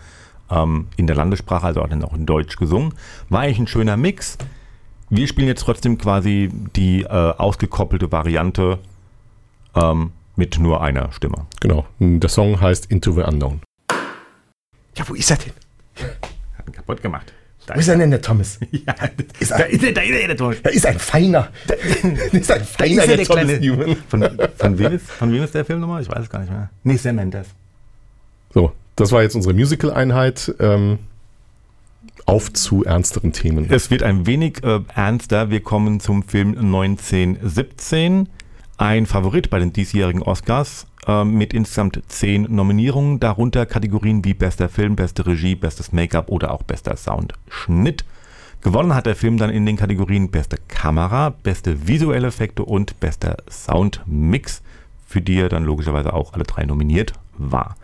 ähm, 0.50 0.88
in 0.98 1.08
der 1.08 1.16
Landessprache, 1.16 1.66
also 1.66 1.82
auch 1.82 1.90
dann 1.90 2.04
auch 2.04 2.14
in 2.14 2.26
Deutsch 2.26 2.56
gesungen. 2.58 2.94
War 3.30 3.42
eigentlich 3.42 3.60
ein 3.60 3.68
schöner 3.68 3.98
Mix. 3.98 4.38
Wir 5.10 5.28
spielen 5.28 5.48
jetzt 5.48 5.64
trotzdem 5.64 5.98
quasi 5.98 6.50
die 6.76 7.02
äh, 7.04 7.08
ausgekoppelte 7.08 8.12
Variante 8.12 8.80
ähm, 9.76 10.12
mit 10.36 10.58
nur 10.60 10.82
einer 10.82 11.12
Stimme. 11.12 11.48
Genau. 11.60 11.86
Der 12.00 12.30
Song 12.30 12.62
heißt 12.62 12.86
Into 12.86 13.12
the 13.12 13.22
Unknown. 13.22 13.62
Ja, 14.98 15.08
wo 15.08 15.14
ist 15.14 15.30
er 15.32 15.38
denn? 15.38 15.54
Hat 16.58 16.68
ihn 16.68 16.74
kaputt 16.74 17.02
gemacht. 17.02 17.34
Wo 17.76 17.80
ist 17.80 17.88
er 17.88 17.98
denn, 17.98 18.12
der 18.12 18.22
Thomas? 18.22 18.60
Ja, 18.72 18.94
Ist 19.40 19.52
da 19.52 19.58
er, 19.60 19.70
ist 19.70 19.84
er, 19.84 19.92
da 19.94 20.02
ist 20.02 20.10
er, 20.22 20.28
der 20.28 20.38
Tor. 20.38 20.56
da 20.62 20.70
ist 20.70 20.86
ein 20.86 21.00
feiner. 21.00 21.50
Da, 21.68 21.76
da 22.32 22.38
ist 22.38 22.52
ein 22.52 22.64
feiner, 22.66 22.92
ist 22.92 22.98
er, 23.00 23.08
der, 23.08 23.18
der 23.18 23.26
Thomas 23.26 23.44
kleine- 23.46 23.60
Newman. 23.60 23.96
Von, 24.08 24.30
von, 24.58 24.80
wem 24.80 24.92
ist, 24.94 25.10
von 25.12 25.32
wem 25.34 25.44
ist 25.44 25.54
der 25.56 25.66
Film 25.66 25.80
nochmal? 25.80 26.02
Ich 26.02 26.10
weiß 26.10 26.20
es 26.24 26.30
gar 26.30 26.40
nicht 26.40 26.52
mehr. 26.52 26.70
Nee, 26.84 26.96
Sam 26.98 27.16
Mendes. 27.16 27.48
So, 28.54 28.72
das 28.96 29.12
war 29.12 29.22
jetzt 29.24 29.36
unsere 29.36 29.54
Musical-Einheit. 29.54 30.54
Ähm, 30.60 31.00
auf 32.26 32.54
zu 32.54 32.84
ernsteren 32.84 33.34
Themen. 33.34 33.66
Es 33.70 33.90
wird 33.90 34.04
ein 34.04 34.26
wenig 34.28 34.64
äh, 34.64 34.80
ernster. 34.96 35.50
Wir 35.50 35.62
kommen 35.62 36.00
zum 36.00 36.24
Film 36.24 36.56
1917. 36.58 38.30
Ein 38.78 39.06
Favorit 39.06 39.50
bei 39.50 39.60
den 39.60 39.74
diesjährigen 39.74 40.22
Oscars 40.24 40.88
mit 41.26 41.54
insgesamt 41.54 42.02
zehn 42.08 42.44
Nominierungen, 42.44 43.20
darunter 43.20 43.66
Kategorien 43.66 44.24
wie 44.26 44.34
bester 44.34 44.70
Film, 44.70 44.96
beste 44.96 45.26
Regie, 45.26 45.56
bestes 45.56 45.92
Make-up 45.92 46.30
oder 46.30 46.52
auch 46.52 46.64
bester 46.64 46.96
Soundschnitt. 46.96 48.06
Gewonnen 48.62 48.94
hat 48.94 49.08
der 49.08 49.16
Film 49.16 49.38
dann 49.38 49.50
in 49.50 49.66
den 49.66 49.78
Kategorien 49.78 50.30
beste 50.30 50.58
Kamera, 50.68 51.30
beste 51.30 51.88
visuelle 51.88 52.28
Effekte 52.28 52.64
und 52.64 53.00
bester 53.00 53.38
Soundmix, 53.50 54.62
für 55.08 55.22
die 55.22 55.40
er 55.40 55.50
dann 55.50 55.64
logischerweise 55.64 56.14
auch 56.14 56.34
alle 56.34 56.44
drei 56.44 56.66
nominiert 56.66 57.14
war. 57.38 57.76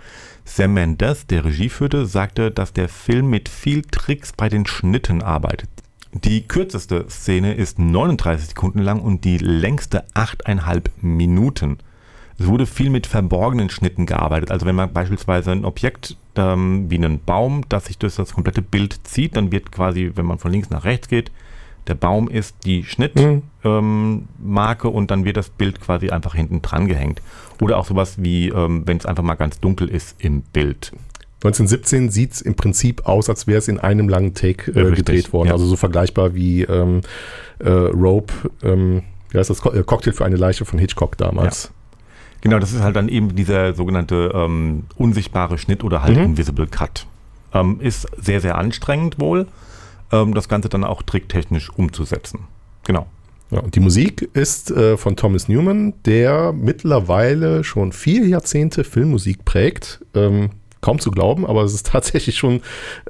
Sam 0.45 0.75
Mendes, 0.75 1.27
der 1.27 1.43
Regie 1.43 1.69
führte, 1.69 2.05
sagte, 2.05 2.51
dass 2.51 2.73
der 2.73 2.89
Film 2.89 3.29
mit 3.29 3.49
viel 3.49 3.81
Tricks 3.81 4.31
bei 4.33 4.49
den 4.49 4.65
Schnitten 4.65 5.21
arbeitet. 5.21 5.69
Die 6.13 6.47
kürzeste 6.47 7.05
Szene 7.09 7.53
ist 7.53 7.79
39 7.79 8.49
Sekunden 8.49 8.79
lang 8.79 9.01
und 9.01 9.25
die 9.25 9.37
längste 9.37 10.05
8,5 10.13 10.89
Minuten. 11.01 11.79
Es 12.39 12.45
wurde 12.45 12.65
viel 12.65 12.89
mit 12.89 13.07
verborgenen 13.07 13.69
Schnitten 13.69 14.05
gearbeitet. 14.05 14.51
Also 14.51 14.65
wenn 14.65 14.75
man 14.75 14.93
beispielsweise 14.93 15.51
ein 15.51 15.65
Objekt 15.65 16.17
ähm, 16.35 16.89
wie 16.89 16.97
einen 16.97 17.19
Baum, 17.23 17.63
das 17.67 17.85
sich 17.85 17.97
durch 17.97 18.15
das 18.15 18.33
komplette 18.33 18.61
Bild 18.61 18.99
zieht, 19.03 19.35
dann 19.35 19.51
wird 19.51 19.71
quasi, 19.71 20.11
wenn 20.15 20.25
man 20.25 20.37
von 20.37 20.51
links 20.51 20.69
nach 20.69 20.85
rechts 20.85 21.07
geht, 21.07 21.31
der 21.87 21.95
Baum 21.95 22.29
ist 22.29 22.55
die 22.65 22.83
Schnittmarke 22.83 23.41
ähm, 23.63 24.27
Marke 24.37 24.89
und 24.89 25.09
dann 25.09 25.25
wird 25.25 25.37
das 25.37 25.49
Bild 25.49 25.79
quasi 25.79 26.09
einfach 26.09 26.35
hinten 26.35 26.61
dran 26.61 26.87
gehängt. 26.87 27.21
Oder 27.61 27.77
auch 27.77 27.85
sowas 27.85 28.21
wie, 28.21 28.49
ähm, 28.49 28.83
wenn 28.85 28.97
es 28.97 29.05
einfach 29.05 29.23
mal 29.23 29.35
ganz 29.35 29.59
dunkel 29.59 29.87
ist 29.87 30.15
im 30.19 30.41
Bild. 30.41 30.91
1917 31.43 32.09
sieht 32.09 32.33
es 32.33 32.41
im 32.41 32.55
Prinzip 32.55 33.05
aus, 33.05 33.29
als 33.29 33.47
wäre 33.47 33.59
es 33.59 33.67
in 33.67 33.79
einem 33.79 34.09
langen 34.09 34.33
Take 34.33 34.71
äh, 34.71 34.79
Richtig, 34.79 35.05
gedreht 35.05 35.33
worden. 35.33 35.47
ja. 35.47 35.53
Also 35.53 35.65
so 35.65 35.75
vergleichbar 35.75 36.33
wie 36.35 36.63
ähm, 36.63 37.01
äh, 37.59 37.69
Rope, 37.69 38.33
ähm, 38.63 39.03
wie 39.29 39.37
heißt 39.37 39.49
das, 39.49 39.61
Co 39.61 39.71
äh, 39.71 39.83
Cocktail 39.83 40.13
für 40.13 40.25
eine 40.25 40.35
Leiche 40.35 40.65
von 40.65 40.79
Hitchcock 40.79 41.17
damals. 41.17 41.71
Genau, 42.41 42.59
das 42.59 42.73
ist 42.73 42.81
halt 42.81 42.95
dann 42.95 43.09
eben 43.09 43.35
dieser 43.35 43.73
sogenannte 43.73 44.31
ähm, 44.33 44.85
unsichtbare 44.95 45.57
Schnitt 45.57 45.83
oder 45.83 46.03
halt 46.03 46.17
Mhm. 46.17 46.23
Invisible 46.23 46.67
Cut. 46.67 47.07
Ähm, 47.53 47.79
ist 47.81 48.07
sehr, 48.21 48.41
sehr 48.41 48.57
anstrengend 48.57 49.19
wohl, 49.19 49.47
ähm, 50.11 50.33
das 50.33 50.47
Ganze 50.49 50.69
dann 50.69 50.83
auch 50.83 51.01
tricktechnisch 51.01 51.69
umzusetzen. 51.69 52.41
Genau. 52.83 53.07
Ja, 53.49 53.59
und 53.59 53.75
die 53.75 53.79
Musik 53.79 54.29
ist 54.33 54.71
äh, 54.71 54.97
von 54.97 55.15
Thomas 55.15 55.47
Newman, 55.47 55.93
der 56.05 56.51
mittlerweile 56.51 57.63
schon 57.63 57.93
vier 57.93 58.27
Jahrzehnte 58.27 58.83
Filmmusik 58.83 59.45
prägt. 59.45 60.03
Ähm, 60.13 60.49
kaum 60.81 60.99
zu 60.99 61.11
glauben, 61.11 61.45
aber 61.45 61.63
es 61.63 61.73
ist 61.73 61.85
tatsächlich 61.91 62.37
schon 62.37 62.61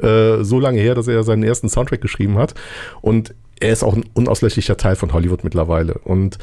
äh, 0.01 0.43
so 0.43 0.59
lange 0.59 0.79
her, 0.79 0.95
dass 0.95 1.07
er 1.07 1.23
seinen 1.23 1.43
ersten 1.43 1.69
Soundtrack 1.69 2.01
geschrieben 2.01 2.37
hat. 2.37 2.53
Und 3.01 3.33
er 3.59 3.73
ist 3.73 3.83
auch 3.83 3.95
ein 3.95 4.05
unauslöschlicher 4.13 4.77
Teil 4.77 4.95
von 4.95 5.11
Hollywood 5.13 5.43
mittlerweile. 5.43 5.95
Und 5.95 6.37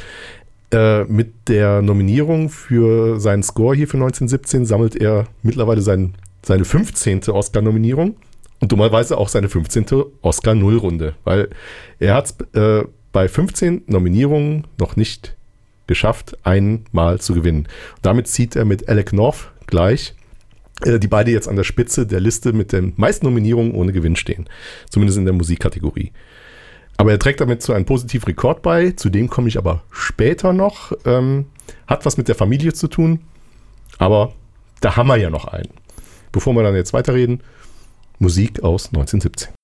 äh, 0.74 1.04
mit 1.04 1.48
der 1.48 1.82
Nominierung 1.82 2.50
für 2.50 3.20
seinen 3.20 3.42
Score 3.42 3.76
hier 3.76 3.86
für 3.86 3.96
1917 3.96 4.66
sammelt 4.66 4.96
er 4.96 5.26
mittlerweile 5.42 5.80
sein, 5.80 6.14
seine 6.42 6.64
15. 6.64 7.28
Oscar-Nominierung 7.28 8.16
und 8.60 8.72
dummerweise 8.72 9.16
auch 9.16 9.28
seine 9.28 9.48
15. 9.48 9.86
Oscar-Nullrunde, 10.22 11.14
weil 11.22 11.48
er 12.00 12.14
hat 12.14 12.26
es 12.26 12.60
äh, 12.60 12.84
bei 13.12 13.28
15 13.28 13.82
Nominierungen 13.86 14.66
noch 14.80 14.96
nicht 14.96 15.36
geschafft, 15.86 16.36
einmal 16.42 17.20
zu 17.20 17.34
gewinnen. 17.34 17.68
Damit 18.02 18.26
zieht 18.26 18.56
er 18.56 18.64
mit 18.64 18.88
Alec 18.88 19.12
North 19.12 19.52
gleich, 19.66 20.14
äh, 20.84 20.98
die 20.98 21.08
beide 21.08 21.30
jetzt 21.30 21.48
an 21.48 21.56
der 21.56 21.64
Spitze 21.64 22.06
der 22.06 22.20
Liste 22.20 22.52
mit 22.52 22.72
den 22.72 22.94
meisten 22.96 23.26
Nominierungen 23.26 23.72
ohne 23.74 23.92
Gewinn 23.92 24.16
stehen. 24.16 24.48
Zumindest 24.90 25.18
in 25.18 25.24
der 25.24 25.34
Musikkategorie. 25.34 26.10
Aber 26.96 27.10
er 27.10 27.18
trägt 27.18 27.40
damit 27.40 27.62
zu 27.62 27.72
einem 27.72 27.84
positiven 27.84 28.26
Rekord 28.26 28.62
bei, 28.62 28.92
zu 28.92 29.10
dem 29.10 29.28
komme 29.28 29.48
ich 29.48 29.58
aber 29.58 29.82
später 29.90 30.52
noch. 30.52 30.92
Ähm, 31.04 31.46
hat 31.86 32.06
was 32.06 32.16
mit 32.16 32.28
der 32.28 32.34
Familie 32.34 32.72
zu 32.72 32.88
tun, 32.88 33.20
aber 33.98 34.32
da 34.80 34.96
haben 34.96 35.08
wir 35.08 35.16
ja 35.16 35.30
noch 35.30 35.46
einen. 35.46 35.70
Bevor 36.32 36.54
wir 36.54 36.62
dann 36.62 36.74
jetzt 36.74 36.92
weiterreden, 36.92 37.42
Musik 38.18 38.62
aus 38.62 38.86
1917. 38.86 39.54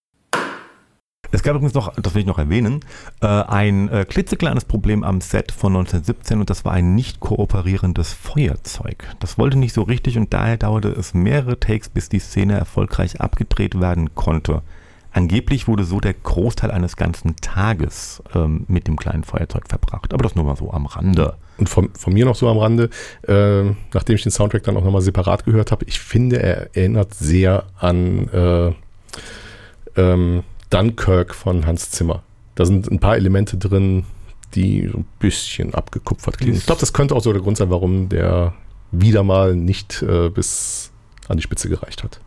Es 1.33 1.43
gab 1.45 1.55
übrigens 1.55 1.75
noch, 1.75 1.95
das 1.95 2.15
will 2.15 2.23
ich 2.23 2.27
noch 2.27 2.39
erwähnen, 2.39 2.81
äh, 3.21 3.27
ein 3.27 3.89
äh, 3.89 4.05
klitzekleines 4.05 4.65
Problem 4.65 5.05
am 5.05 5.21
Set 5.21 5.53
von 5.53 5.77
1917 5.77 6.41
und 6.41 6.51
das 6.51 6.65
war 6.65 6.73
ein 6.73 6.97
nicht 6.97 7.21
kooperierendes 7.21 8.13
Feuerzeug. 8.13 9.05
Das 9.21 9.39
wollte 9.39 9.57
nicht 9.57 9.73
so 9.73 9.83
richtig 9.83 10.19
und 10.19 10.33
daher 10.33 10.57
dauerte 10.57 10.89
es 10.89 11.15
mehrere 11.15 11.61
Takes, 11.61 11.89
bis 11.89 12.09
die 12.09 12.19
Szene 12.19 12.59
erfolgreich 12.59 13.21
abgedreht 13.21 13.81
werden 13.81 14.15
konnte. 14.17 14.63
Angeblich 15.13 15.67
wurde 15.67 15.85
so 15.85 15.99
der 16.01 16.15
Großteil 16.15 16.71
eines 16.71 16.97
ganzen 16.97 17.37
Tages 17.37 18.23
ähm, 18.35 18.65
mit 18.69 18.87
dem 18.87 18.97
kleinen 18.97 19.25
Feuerzeug 19.25 19.65
verbracht. 19.69 20.15
Aber 20.15 20.23
das 20.23 20.37
nur 20.37 20.45
mal 20.45 20.57
so 20.57 20.71
am 20.73 20.87
Rande. 20.87 21.35
Und 21.59 21.69
von, 21.69 21.91
von 21.95 22.13
mir 22.13 22.25
noch 22.25 22.37
so 22.37 22.49
am 22.49 22.59
Rande, 22.59 22.91
äh, 23.27 23.65
nachdem 23.93 24.15
ich 24.15 24.23
den 24.23 24.33
Soundtrack 24.33 24.63
dann 24.63 24.77
auch 24.77 24.85
nochmal 24.85 25.03
separat 25.03 25.45
gehört 25.45 25.73
habe, 25.73 25.85
ich 25.87 26.01
finde, 26.01 26.41
er 26.43 26.75
erinnert 26.77 27.13
sehr 27.15 27.65
an 27.79 28.29
äh, 28.29 28.73
ähm, 29.97 30.45
Dunkirk 30.71 31.35
von 31.35 31.67
Hans 31.67 31.91
Zimmer. 31.91 32.23
Da 32.55 32.65
sind 32.65 32.91
ein 32.91 33.01
paar 33.01 33.17
Elemente 33.17 33.57
drin, 33.57 34.05
die 34.55 34.89
so 34.91 34.99
ein 34.99 35.07
bisschen 35.19 35.75
abgekupfert 35.75 36.39
klingen. 36.39 36.57
Ich 36.57 36.67
glaube, 36.67 36.81
das 36.81 36.93
könnte 36.93 37.15
auch 37.15 37.23
so 37.23 37.33
der 37.33 37.43
Grund 37.43 37.57
sein, 37.57 37.71
warum 37.71 38.09
der 38.09 38.55
wieder 38.93 39.23
mal 39.23 39.55
nicht 39.55 40.03
äh, 40.03 40.29
bis 40.29 40.91
an 41.29 41.37
die 41.37 41.43
Spitze 41.43 41.69
gereicht 41.69 42.03
hat. 42.03 42.21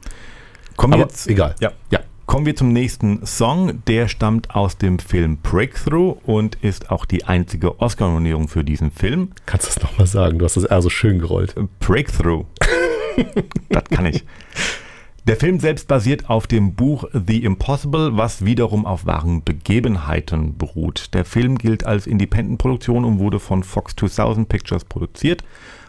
Kommen 0.76 0.94
wir 0.94 1.02
Aber 1.02 1.10
jetzt, 1.10 1.28
egal. 1.28 1.56
Ja. 1.60 1.72
Ja. 1.92 2.00
Kommen 2.26 2.46
wir 2.46 2.56
zum 2.56 2.72
nächsten 2.72 3.26
Song. 3.26 3.84
Der 3.86 4.08
stammt 4.08 4.56
aus 4.56 4.78
dem 4.78 4.98
Film 4.98 5.38
Breakthrough 5.38 6.18
und 6.26 6.56
ist 6.56 6.90
auch 6.90 7.06
die 7.06 7.26
einzige 7.26 7.80
Oscar-Nominierung 7.82 8.48
für 8.48 8.64
diesen 8.64 8.92
Film. 8.92 9.32
Kannst 9.46 9.68
du 9.68 9.74
das 9.74 9.84
nochmal 9.84 10.08
sagen? 10.08 10.40
Du 10.40 10.46
hast 10.46 10.56
das 10.56 10.64
eher 10.64 10.82
so 10.82 10.90
schön 10.90 11.20
gerollt. 11.20 11.54
Breakthrough. 11.80 12.46
das 13.70 13.84
kann 13.86 14.06
ich. 14.06 14.26
Der 15.26 15.36
Film 15.36 15.60
selbst 15.60 15.88
basiert 15.88 16.30
auf 16.30 16.48
dem 16.48 16.76
Buch 16.76 17.06
The 17.14 17.44
Impossible, 17.44 18.18
was 18.18 18.44
wiederum 18.44 18.86
auf 18.86 19.06
wahren 19.06 19.44
Begebenheiten 19.44 20.58
beruht. 20.58 21.14
Der 21.14 21.26
Film 21.26 21.58
gilt 21.58 21.86
als 21.86 22.08
Independent-Produktion 22.08 23.06
und 23.06 23.20
wurde 23.20 23.40
von 23.40 23.64
Fox 23.64 23.96
2000 23.96 24.50
Pictures 24.50 24.86
produziert, 24.86 25.44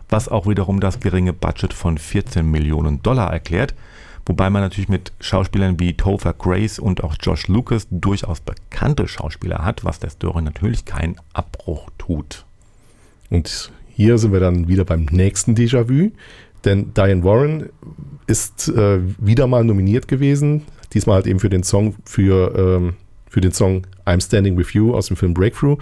was 0.09 0.29
auch 0.29 0.47
wiederum 0.47 0.81
das 0.81 1.01
geringe 1.01 1.33
Budget 1.33 1.73
von 1.73 1.97
14 1.99 2.49
Millionen 2.49 3.03
Dollar 3.03 3.33
erklärt. 3.33 3.75
Wobei 4.27 4.49
man 4.49 4.63
natürlich 4.63 4.89
mit 4.89 5.13
Schauspielern 5.21 5.79
wie 5.79 5.95
Topher 5.95 6.33
Grace 6.33 6.79
und 6.79 7.05
auch 7.05 7.17
Josh 7.21 7.49
Lucas 7.49 7.87
durchaus 7.91 8.41
bekannte 8.41 9.07
Schauspieler 9.07 9.65
hat, 9.65 9.85
was 9.85 9.99
der 9.99 10.11
Story 10.11 10.43
natürlich 10.43 10.85
keinen 10.85 11.17
Abbruch 11.35 11.91
tut. 11.99 12.47
Und 13.31 13.71
hier 13.89 14.17
sind 14.19 14.33
wir 14.33 14.41
dann 14.41 14.67
wieder 14.69 14.85
beim 14.85 15.05
nächsten 15.11 15.55
Déjà-vu, 15.55 16.13
denn 16.65 16.95
Diane 16.95 17.23
Warren 17.23 17.69
ist 18.27 18.69
äh, 18.69 19.01
wieder 19.19 19.47
mal 19.47 19.65
nominiert 19.65 20.09
gewesen, 20.09 20.63
diesmal 20.95 21.17
halt 21.17 21.27
eben 21.27 21.41
für 21.41 21.51
den 21.51 21.63
Song 21.63 21.97
für, 22.05 22.55
ähm, 22.57 22.95
für 23.29 23.43
den 23.43 23.53
Song 23.53 23.87
I'm 24.07 24.25
Standing 24.25 24.57
With 24.57 24.73
You 24.73 24.95
aus 24.95 25.09
dem 25.09 25.17
Film 25.17 25.35
Breakthrough. 25.35 25.77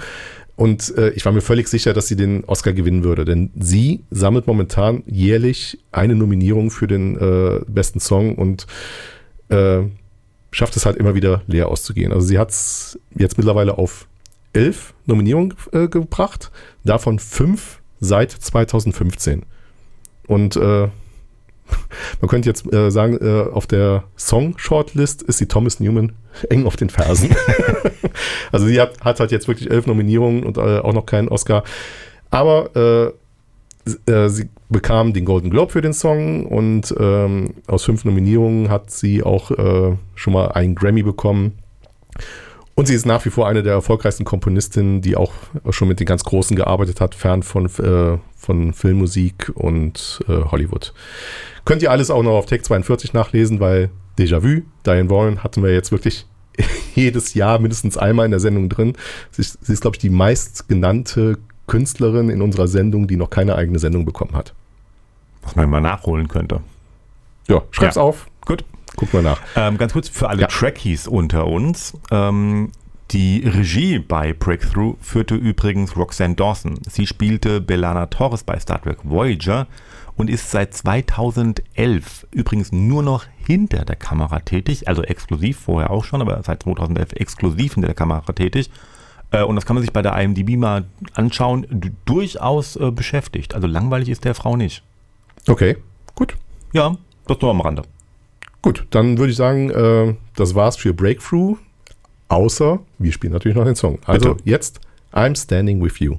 Und 0.57 0.97
äh, 0.97 1.11
ich 1.11 1.25
war 1.25 1.33
mir 1.33 1.41
völlig 1.41 1.69
sicher, 1.69 1.93
dass 1.93 2.09
sie 2.09 2.17
den 2.17 2.45
Oscar 2.45 2.73
gewinnen 2.73 3.05
würde, 3.05 3.25
denn 3.25 3.51
sie 3.59 4.05
sammelt 4.11 4.47
momentan 4.47 5.03
jährlich 5.07 5.79
eine 5.93 6.15
Nominierung 6.15 6.71
für 6.71 6.87
den 6.87 7.17
äh, 7.17 7.61
besten 7.67 8.01
Song 8.01 8.37
und 8.37 8.67
äh, 9.49 9.83
schafft 10.51 10.77
es 10.77 10.85
halt 10.85 10.97
immer 10.97 11.15
wieder 11.15 11.43
leer 11.47 11.69
auszugehen. 11.69 12.13
Also 12.13 12.27
sie 12.27 12.39
hat 12.39 12.51
es 12.51 12.99
jetzt 13.17 13.39
mittlerweile 13.39 13.79
auf 13.79 14.07
elf 14.53 14.95
Nominierungen 15.07 15.55
äh, 15.73 15.89
gebracht, 15.89 16.51
davon 16.85 17.19
fünf 17.19 17.81
seit 18.01 18.31
2015. 18.31 19.45
Und 20.27 20.57
äh, 20.57 20.89
man 22.21 22.29
könnte 22.29 22.49
jetzt 22.49 22.73
äh, 22.73 22.91
sagen, 22.91 23.19
äh, 23.21 23.51
auf 23.51 23.67
der 23.67 24.05
Song-Shortlist 24.17 25.23
ist 25.23 25.41
die 25.41 25.47
Thomas 25.47 25.81
Newman 25.81 26.13
eng 26.51 26.67
auf 26.67 26.77
den 26.77 26.91
Fersen. 26.91 27.31
also 28.53 28.67
sie 28.67 28.81
hat, 28.81 29.01
hat 29.01 29.21
halt 29.21 29.31
jetzt 29.33 29.49
wirklich 29.49 29.71
elf 29.71 29.87
Nominierungen 29.87 30.45
und 30.45 30.59
äh, 30.59 30.79
auch 30.79 30.93
noch 30.93 31.07
keinen 31.07 31.29
Oscar. 31.29 31.65
Aber 32.31 33.15
äh, 33.87 34.11
äh, 34.11 34.29
sie 34.29 34.49
bekam 34.69 35.13
den 35.13 35.25
Golden 35.25 35.51
Globe 35.51 35.73
für 35.73 35.83
den 35.83 35.93
Song 35.93 36.47
und 36.47 36.95
ähm, 36.99 37.55
aus 37.67 37.85
fünf 37.85 38.05
Nominierungen 38.05 38.71
hat 38.71 38.91
sie 38.91 39.23
auch 39.23 39.51
äh, 39.51 39.97
schon 40.15 40.33
mal 40.33 40.53
einen 40.53 40.75
Grammy 40.75 41.03
bekommen. 41.03 41.59
Und 42.75 42.87
sie 42.87 42.95
ist 42.95 43.05
nach 43.05 43.25
wie 43.25 43.31
vor 43.31 43.47
eine 43.47 43.63
der 43.63 43.75
erfolgreichsten 43.75 44.25
Komponistinnen, 44.25 45.03
die 45.03 45.17
auch 45.17 45.33
schon 45.71 45.89
mit 45.89 46.01
den 46.01 46.07
ganz 46.07 46.25
Großen 46.25 46.57
gearbeitet 46.57 47.01
hat, 47.01 47.15
fern 47.15 47.43
von, 47.43 47.67
äh, 47.67 48.19
von 48.37 48.73
Filmmusik 48.73 49.53
und 49.55 50.21
äh, 50.27 50.45
Hollywood. 50.51 50.95
Könnt 51.65 51.83
ihr 51.83 51.91
alles 51.91 52.11
auch 52.11 52.23
noch 52.23 52.33
auf 52.33 52.47
Tech 52.47 52.63
42 52.63 53.13
nachlesen, 53.13 53.61
weil 53.61 53.91
Déjà-vu, 54.19 54.63
Diane 54.87 55.11
Warren 55.11 55.45
hatten 55.45 55.63
wir 55.63 55.73
jetzt 55.73 55.93
wirklich 55.93 56.27
jedes 56.95 57.35
Jahr 57.35 57.59
mindestens 57.59 57.97
einmal 57.99 58.25
in 58.25 58.31
der 58.31 58.41
Sendung 58.41 58.69
drin. 58.69 58.95
Sie 59.31 59.43
ist, 59.43 59.59
sie 59.65 59.73
ist 59.73 59.81
glaube 59.83 59.97
ich, 59.97 60.01
die 60.01 60.11
meistgenannte 60.11 61.39
Künstlerin 61.67 62.31
in 62.31 62.43
unserer 62.43 62.69
Sendung, 62.69 63.07
die 63.07 63.17
noch 63.17 63.31
keine 63.31 63.55
eigene 63.55 63.79
Sendung 63.79 64.05
bekommen 64.05 64.35
hat. 64.35 64.55
Was 65.43 65.57
man 65.57 65.69
mal 65.71 65.81
nachholen 65.81 66.29
könnte. 66.29 66.61
Ja, 67.49 67.63
schreib's 67.71 67.97
Ja. 67.97 68.03
auf. 68.03 68.27
Gut. 68.47 68.65
Guck 68.97 69.13
mal 69.15 69.23
nach. 69.23 69.41
Ähm, 69.57 69.79
ganz 69.79 69.93
kurz 69.93 70.09
für 70.09 70.29
alle 70.29 70.43
Ja. 70.43 70.47
Trekkies 70.49 71.07
unter 71.09 71.47
uns. 71.47 71.95
Ähm, 72.11 72.73
die 73.11 73.43
Regie 73.47 73.99
bei 73.99 74.33
Breakthrough 74.33 74.97
führte 75.01 75.35
übrigens 75.35 75.97
Roxanne 75.97 76.35
Dawson. 76.35 76.79
Sie 76.89 77.07
spielte 77.07 77.61
Belana 77.61 78.07
Torres 78.07 78.43
bei 78.45 78.59
Star 78.59 78.81
Trek 78.81 78.99
Voyager 79.03 79.67
und 80.17 80.31
ist 80.31 80.51
seit 80.51 80.75
2011 80.75 82.27
übrigens 82.31 82.73
nur 82.73 83.03
noch 83.03 83.25
hinter 83.45 83.85
der 83.85 83.97
Kamera 83.97 84.41
tätig, 84.41 84.89
also 84.89 85.03
exklusiv, 85.03 85.59
vorher 85.59 85.91
auch 85.91 86.05
schon, 86.05 86.21
aber 86.23 86.43
seit 86.43 86.63
2011 86.63 87.13
exklusiv 87.15 87.75
hinter 87.75 87.89
der 87.89 87.95
Kamera 87.95 88.33
tätig. 88.33 88.71
Äh, 89.31 89.43
und 89.43 89.57
das 89.57 89.67
kann 89.67 89.75
man 89.75 89.83
sich 89.83 89.93
bei 89.93 90.03
der 90.03 90.17
IMDb 90.19 90.57
mal 90.57 90.85
anschauen, 91.15 91.93
durchaus 92.05 92.77
äh, 92.77 92.91
beschäftigt. 92.91 93.55
Also 93.55 93.67
langweilig 93.67 94.09
ist 94.09 94.25
der 94.25 94.35
Frau 94.35 94.57
nicht. 94.57 94.83
Okay, 95.49 95.77
gut. 96.15 96.37
Ja, 96.73 96.97
das 97.27 97.41
nur 97.41 97.51
am 97.51 97.61
Rande. 97.61 97.83
Gut, 98.63 98.87
dann 98.91 99.19
würde 99.19 99.33
ich 99.33 99.37
sagen, 99.37 99.71
äh, 99.71 100.15
das 100.37 100.55
war's 100.55 100.77
für 100.77 100.95
Breakthrough. 100.95 101.57
Außer 102.29 102.79
wir 102.99 103.13
spielen 103.13 103.33
natürlich 103.33 103.57
noch 103.57 103.65
den 103.65 103.75
Song. 103.75 103.99
Also 104.07 104.35
Bitte. 104.35 104.49
jetzt 104.49 104.81
I'm 105.13 105.37
Standing 105.37 105.83
With 105.83 105.99
You. 105.99 106.17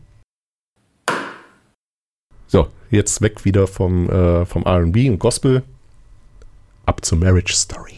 So, 2.47 2.67
jetzt 2.91 3.21
weg 3.21 3.45
wieder 3.45 3.65
vom, 3.65 4.09
äh, 4.09 4.45
vom 4.45 4.63
RB 4.67 5.09
und 5.09 5.19
Gospel. 5.19 5.63
Ab 6.85 7.03
zur 7.03 7.17
Marriage 7.17 7.53
Story. 7.53 7.93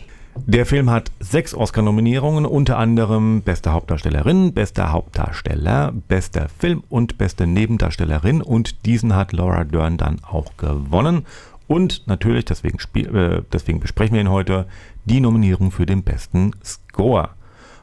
Der 0.46 0.66
Film 0.66 0.92
hat 0.92 1.12
sechs 1.20 1.56
Oscar-Nominierungen, 1.56 2.46
unter 2.46 2.78
anderem 2.78 3.42
beste 3.42 3.72
Hauptdarstellerin, 3.72 4.54
bester 4.54 4.92
Hauptdarsteller, 4.92 5.94
bester 6.08 6.50
Film 6.60 6.84
und 6.90 7.18
beste 7.18 7.48
Nebendarstellerin 7.48 8.42
und 8.42 8.86
diesen 8.86 9.16
hat 9.16 9.34
Laura 9.34 9.64
Dern 9.64 9.98
dann 9.98 10.20
auch 10.24 10.56
gewonnen. 10.58 11.26
Und 11.68 12.08
natürlich, 12.08 12.46
deswegen, 12.46 12.80
spiel, 12.80 13.16
äh, 13.16 13.42
deswegen 13.52 13.80
besprechen 13.80 14.14
wir 14.14 14.22
ihn 14.22 14.30
heute, 14.30 14.68
die 15.06 15.20
Nominierung 15.20 15.72
für 15.72 15.86
den 15.86 16.04
besten 16.04 16.52
Score. 16.64 17.30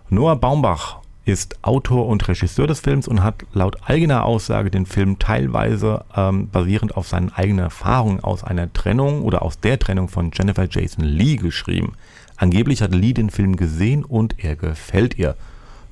Noah 0.09 0.37
Baumbach 0.37 0.99
ist 1.25 1.57
Autor 1.63 2.07
und 2.09 2.27
Regisseur 2.27 2.67
des 2.67 2.81
Films 2.81 3.07
und 3.07 3.23
hat 3.23 3.45
laut 3.53 3.77
eigener 3.87 4.25
Aussage 4.25 4.71
den 4.71 4.87
Film 4.87 5.19
teilweise 5.19 6.05
ähm, 6.17 6.49
basierend 6.49 6.97
auf 6.97 7.09
seinen 7.09 7.33
eigenen 7.33 7.61
Erfahrungen 7.61 8.21
aus 8.21 8.43
einer 8.43 8.73
Trennung 8.73 9.23
oder 9.23 9.43
aus 9.43 9.61
der 9.61 9.79
Trennung 9.79 10.09
von 10.09 10.31
Jennifer 10.33 10.67
Jason 10.69 11.05
Lee 11.05 11.37
geschrieben. 11.37 11.95
Angeblich 12.37 12.83
hat 12.83 12.93
Lee 12.93 13.13
den 13.13 13.31
Film 13.31 13.57
gesehen 13.57 14.05
und 14.05 14.43
er 14.43 14.57
gefällt 14.57 15.17
ihr. 15.17 15.37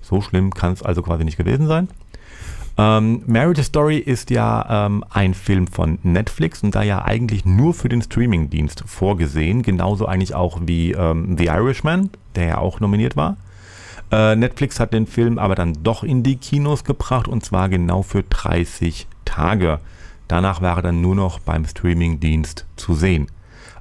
So 0.02 0.20
schlimm 0.20 0.52
kann 0.52 0.72
es 0.72 0.82
also 0.82 1.02
quasi 1.02 1.24
nicht 1.24 1.36
gewesen 1.36 1.68
sein. 1.68 1.88
Ähm, 2.78 3.22
Marriage 3.26 3.62
Story 3.62 3.98
ist 3.98 4.30
ja 4.30 4.86
ähm, 4.86 5.04
ein 5.10 5.34
Film 5.34 5.66
von 5.66 5.98
Netflix 6.02 6.62
und 6.62 6.74
da 6.74 6.82
ja 6.82 7.04
eigentlich 7.04 7.44
nur 7.44 7.74
für 7.74 7.88
den 7.88 8.02
Streamingdienst 8.02 8.84
vorgesehen, 8.86 9.62
genauso 9.62 10.06
eigentlich 10.06 10.34
auch 10.34 10.60
wie 10.64 10.92
ähm, 10.92 11.36
The 11.36 11.46
Irishman, 11.46 12.10
der 12.34 12.44
ja 12.46 12.58
auch 12.58 12.80
nominiert 12.80 13.16
war. 13.16 13.36
Äh, 14.10 14.36
Netflix 14.36 14.80
hat 14.80 14.92
den 14.92 15.06
Film 15.06 15.38
aber 15.38 15.54
dann 15.54 15.82
doch 15.82 16.02
in 16.02 16.22
die 16.22 16.36
Kinos 16.36 16.84
gebracht 16.84 17.28
und 17.28 17.44
zwar 17.44 17.68
genau 17.68 18.02
für 18.02 18.22
30 18.22 19.06
Tage. 19.24 19.78
Danach 20.28 20.62
war 20.62 20.76
er 20.76 20.82
dann 20.82 21.00
nur 21.00 21.14
noch 21.14 21.38
beim 21.40 21.64
Streamingdienst 21.64 22.66
zu 22.76 22.94
sehen. 22.94 23.26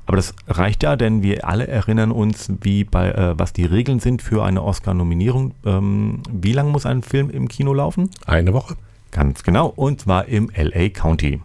Aber 0.09 0.15
das 0.15 0.33
reicht 0.47 0.81
ja, 0.81 0.95
denn 0.95 1.21
wir 1.21 1.47
alle 1.47 1.67
erinnern 1.67 2.11
uns, 2.11 2.51
wie 2.61 2.83
bei, 2.83 3.11
äh, 3.11 3.37
was 3.37 3.53
die 3.53 3.65
Regeln 3.65 3.99
sind 3.99 4.23
für 4.23 4.43
eine 4.43 4.63
Oscar-Nominierung. 4.63 5.53
Ähm, 5.67 6.23
wie 6.31 6.51
lange 6.51 6.71
muss 6.71 6.87
ein 6.87 7.03
Film 7.03 7.29
im 7.29 7.47
Kino 7.47 7.75
laufen? 7.75 8.09
Eine 8.25 8.51
Woche. 8.53 8.75
Ganz 9.11 9.43
genau, 9.43 9.67
und 9.67 10.01
zwar 10.01 10.25
im 10.25 10.49
LA 10.55 10.89
County. 10.89 11.41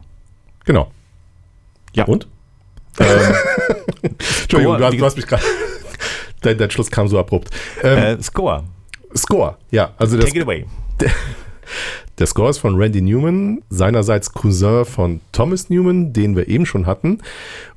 Genau. 0.64 0.90
Ja. 1.92 2.04
Und? 2.06 2.26
Ähm, 3.00 3.35
Entschuldigung, 4.02 4.78
du 4.78 4.85
hast, 4.85 4.99
du 4.99 5.04
hast 5.04 5.16
mich 5.16 5.26
gerade. 5.26 5.42
Dein, 6.40 6.56
dein 6.56 6.71
Schluss 6.71 6.90
kam 6.90 7.09
so 7.09 7.18
abrupt. 7.18 7.50
Ähm, 7.83 7.99
äh, 7.99 8.23
Score, 8.23 8.64
Score, 9.16 9.59
ja. 9.73 9.92
Also 9.99 10.16
das, 10.16 10.26
take 10.26 10.38
it 10.38 10.44
away. 10.44 10.64
der 12.18 12.26
Score 12.26 12.50
ist 12.50 12.59
von 12.59 12.76
Randy 12.76 13.02
Newman, 13.02 13.62
seinerseits 13.71 14.33
Cousin 14.33 14.85
von 14.85 15.21
Thomas 15.33 15.68
Newman, 15.68 16.12
den 16.12 16.37
wir 16.37 16.49
eben 16.49 16.66
schon 16.66 16.87
hatten. 16.87 17.18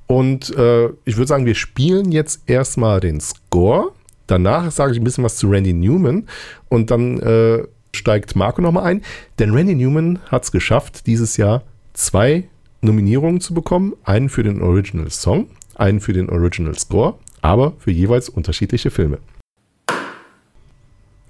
Und 0.06 0.56
äh, 0.56 0.88
ich 1.06 1.17
würde 1.17 1.27
sagen, 1.27 1.46
wir 1.46 1.56
spielen 1.56 2.12
jetzt 2.12 2.50
erstmal 2.50 3.00
den 3.00 3.20
Score. 3.20 3.91
Danach 4.27 4.72
sage 4.72 4.94
ich 4.94 5.00
ein 5.00 5.03
bisschen 5.03 5.24
was 5.24 5.38
zu 5.38 5.50
Randy 5.50 5.74
Newman 5.74 6.27
und 6.70 6.91
dann 6.91 7.20
äh, 7.20 7.63
steigt 7.94 8.36
Marco 8.36 8.62
nochmal 8.62 8.84
ein. 8.84 9.01
Denn 9.39 9.53
Randy 9.53 9.75
Newman 9.75 10.20
hat 10.29 10.44
es 10.44 10.51
geschafft, 10.51 11.08
dieses 11.08 11.38
Jahr 11.38 11.63
zwei 11.94 12.48
Nominierungen 12.82 13.41
zu 13.41 13.53
bekommen. 13.53 13.94
Einen 14.03 14.29
für 14.29 14.44
den 14.44 14.62
Original 14.62 15.10
Song, 15.10 15.48
einen 15.75 16.00
für 16.00 16.13
den 16.13 16.29
Original 16.29 16.77
Score, 16.77 17.15
aber 17.41 17.74
für 17.79 17.91
jeweils 17.91 18.29
unterschiedliche 18.29 18.91
Filme. 18.91 19.17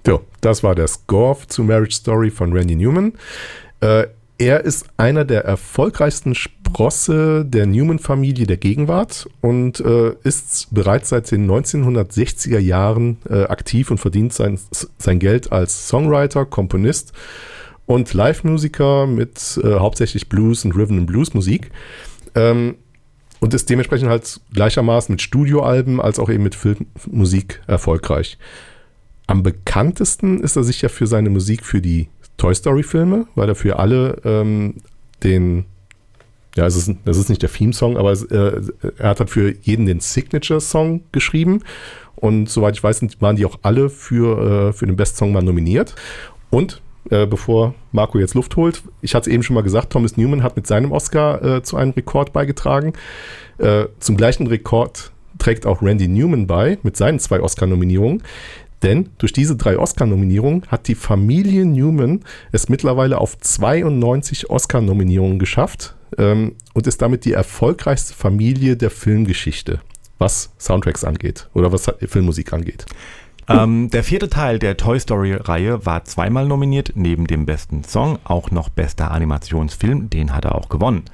So, 0.07 0.21
das 0.39 0.63
war 0.63 0.73
der 0.73 0.87
Score 0.87 1.37
zu 1.47 1.65
Marriage 1.65 1.97
Story 1.97 2.29
von 2.29 2.53
Randy 2.53 2.77
Newman. 2.77 3.11
Äh, 3.81 4.05
er 4.37 4.63
ist 4.63 4.85
einer 4.95 5.25
der 5.25 5.43
erfolgreichsten 5.43 6.33
Sprosse 6.33 7.43
der 7.43 7.65
Newman-Familie 7.65 8.47
der 8.47 8.55
Gegenwart 8.55 9.27
und 9.41 9.81
äh, 9.81 10.13
ist 10.23 10.69
bereits 10.71 11.09
seit 11.09 11.29
den 11.29 11.45
1960er 11.51 12.57
Jahren 12.57 13.17
äh, 13.29 13.43
aktiv 13.47 13.91
und 13.91 13.97
verdient 13.97 14.31
sein, 14.31 14.57
sein 14.97 15.19
Geld 15.19 15.51
als 15.51 15.89
Songwriter, 15.89 16.45
Komponist 16.45 17.11
und 17.85 18.13
Live-Musiker 18.13 19.07
mit 19.07 19.59
hauptsächlich 19.61 20.29
Blues 20.29 20.63
und 20.63 20.73
Rhythm 20.73 20.99
and 20.99 21.07
Blues 21.07 21.33
Musik. 21.33 21.69
Ähm, 22.33 22.75
und 23.41 23.53
ist 23.53 23.69
dementsprechend 23.69 24.09
halt 24.09 24.39
gleichermaßen 24.53 25.11
mit 25.11 25.21
Studioalben 25.21 25.99
als 25.99 26.17
auch 26.17 26.29
eben 26.29 26.43
mit 26.43 26.55
Filmmusik 26.55 27.61
erfolgreich. 27.67 28.37
Am 29.27 29.43
bekanntesten 29.43 30.41
ist 30.41 30.55
er 30.55 30.63
sicher 30.63 30.89
für 30.89 31.05
seine 31.05 31.29
Musik 31.29 31.65
für 31.65 31.81
die 31.81 32.07
Toy 32.37 32.55
Story-Filme, 32.55 33.27
weil 33.35 33.49
er 33.49 33.55
für 33.55 33.77
alle 33.77 34.21
ähm, 34.23 34.75
den, 35.23 35.65
ja, 36.55 36.65
es 36.65 36.77
ist, 36.77 36.91
es 37.03 37.17
ist 37.17 37.29
nicht 37.29 37.41
der 37.41 37.51
Theme-Song, 37.51 37.97
aber 37.97 38.11
es, 38.11 38.23
äh, 38.23 38.61
er 38.97 39.09
hat 39.09 39.19
halt 39.19 39.29
für 39.29 39.53
jeden 39.61 39.85
den 39.85 39.99
Signature-Song 39.99 41.01
geschrieben. 41.11 41.61
Und 42.15 42.49
soweit 42.49 42.75
ich 42.75 42.83
weiß, 42.83 43.05
waren 43.19 43.35
die 43.35 43.45
auch 43.45 43.59
alle 43.61 43.89
für, 43.89 44.69
äh, 44.69 44.73
für 44.73 44.87
den 44.87 44.95
Best 44.95 45.17
Song 45.17 45.33
mal 45.33 45.43
nominiert. 45.43 45.93
Und 46.49 46.81
äh, 47.09 47.25
bevor 47.25 47.75
Marco 47.91 48.19
jetzt 48.19 48.33
Luft 48.33 48.55
holt, 48.55 48.81
ich 49.01 49.13
hatte 49.13 49.29
es 49.29 49.33
eben 49.33 49.43
schon 49.43 49.53
mal 49.53 49.61
gesagt, 49.61 49.91
Thomas 49.91 50.17
Newman 50.17 50.43
hat 50.43 50.55
mit 50.55 50.67
seinem 50.67 50.91
Oscar 50.91 51.43
äh, 51.43 51.63
zu 51.63 51.77
einem 51.77 51.91
Rekord 51.91 52.33
beigetragen. 52.33 52.93
Äh, 53.57 53.85
zum 53.99 54.17
gleichen 54.17 54.47
Rekord 54.47 55.11
trägt 55.37 55.65
auch 55.65 55.81
Randy 55.81 56.07
Newman 56.07 56.47
bei 56.47 56.79
mit 56.83 56.97
seinen 56.97 57.19
zwei 57.19 57.39
Oscar-Nominierungen. 57.39 58.23
Denn 58.83 59.09
durch 59.17 59.33
diese 59.33 59.55
drei 59.55 59.79
Oscar-Nominierungen 59.79 60.63
hat 60.67 60.87
die 60.87 60.95
Familie 60.95 61.65
Newman 61.65 62.21
es 62.51 62.69
mittlerweile 62.69 63.17
auf 63.17 63.37
92 63.39 64.49
Oscar-Nominierungen 64.49 65.39
geschafft 65.39 65.95
ähm, 66.17 66.55
und 66.73 66.85
ist 66.85 67.01
damit 67.01 67.25
die 67.25 67.33
erfolgreichste 67.33 68.13
Familie 68.13 68.77
der 68.77 68.91
Filmgeschichte, 68.91 69.81
was 70.19 70.51
Soundtracks 70.59 71.03
angeht 71.03 71.49
oder 71.53 71.71
was 71.71 71.91
Filmmusik 72.07 72.53
angeht. 72.53 72.85
Ähm, 73.49 73.89
der 73.89 74.03
vierte 74.03 74.29
Teil 74.29 74.59
der 74.59 74.75
Toy 74.75 74.99
Story-Reihe 74.99 75.85
war 75.85 76.03
zweimal 76.03 76.45
nominiert, 76.45 76.91
neben 76.95 77.27
dem 77.27 77.45
besten 77.45 77.83
Song 77.83 78.19
auch 78.25 78.51
noch 78.51 78.69
bester 78.69 79.11
Animationsfilm, 79.11 80.09
den 80.09 80.35
hat 80.35 80.45
er 80.45 80.55
auch 80.55 80.67
gewonnen. 80.67 81.05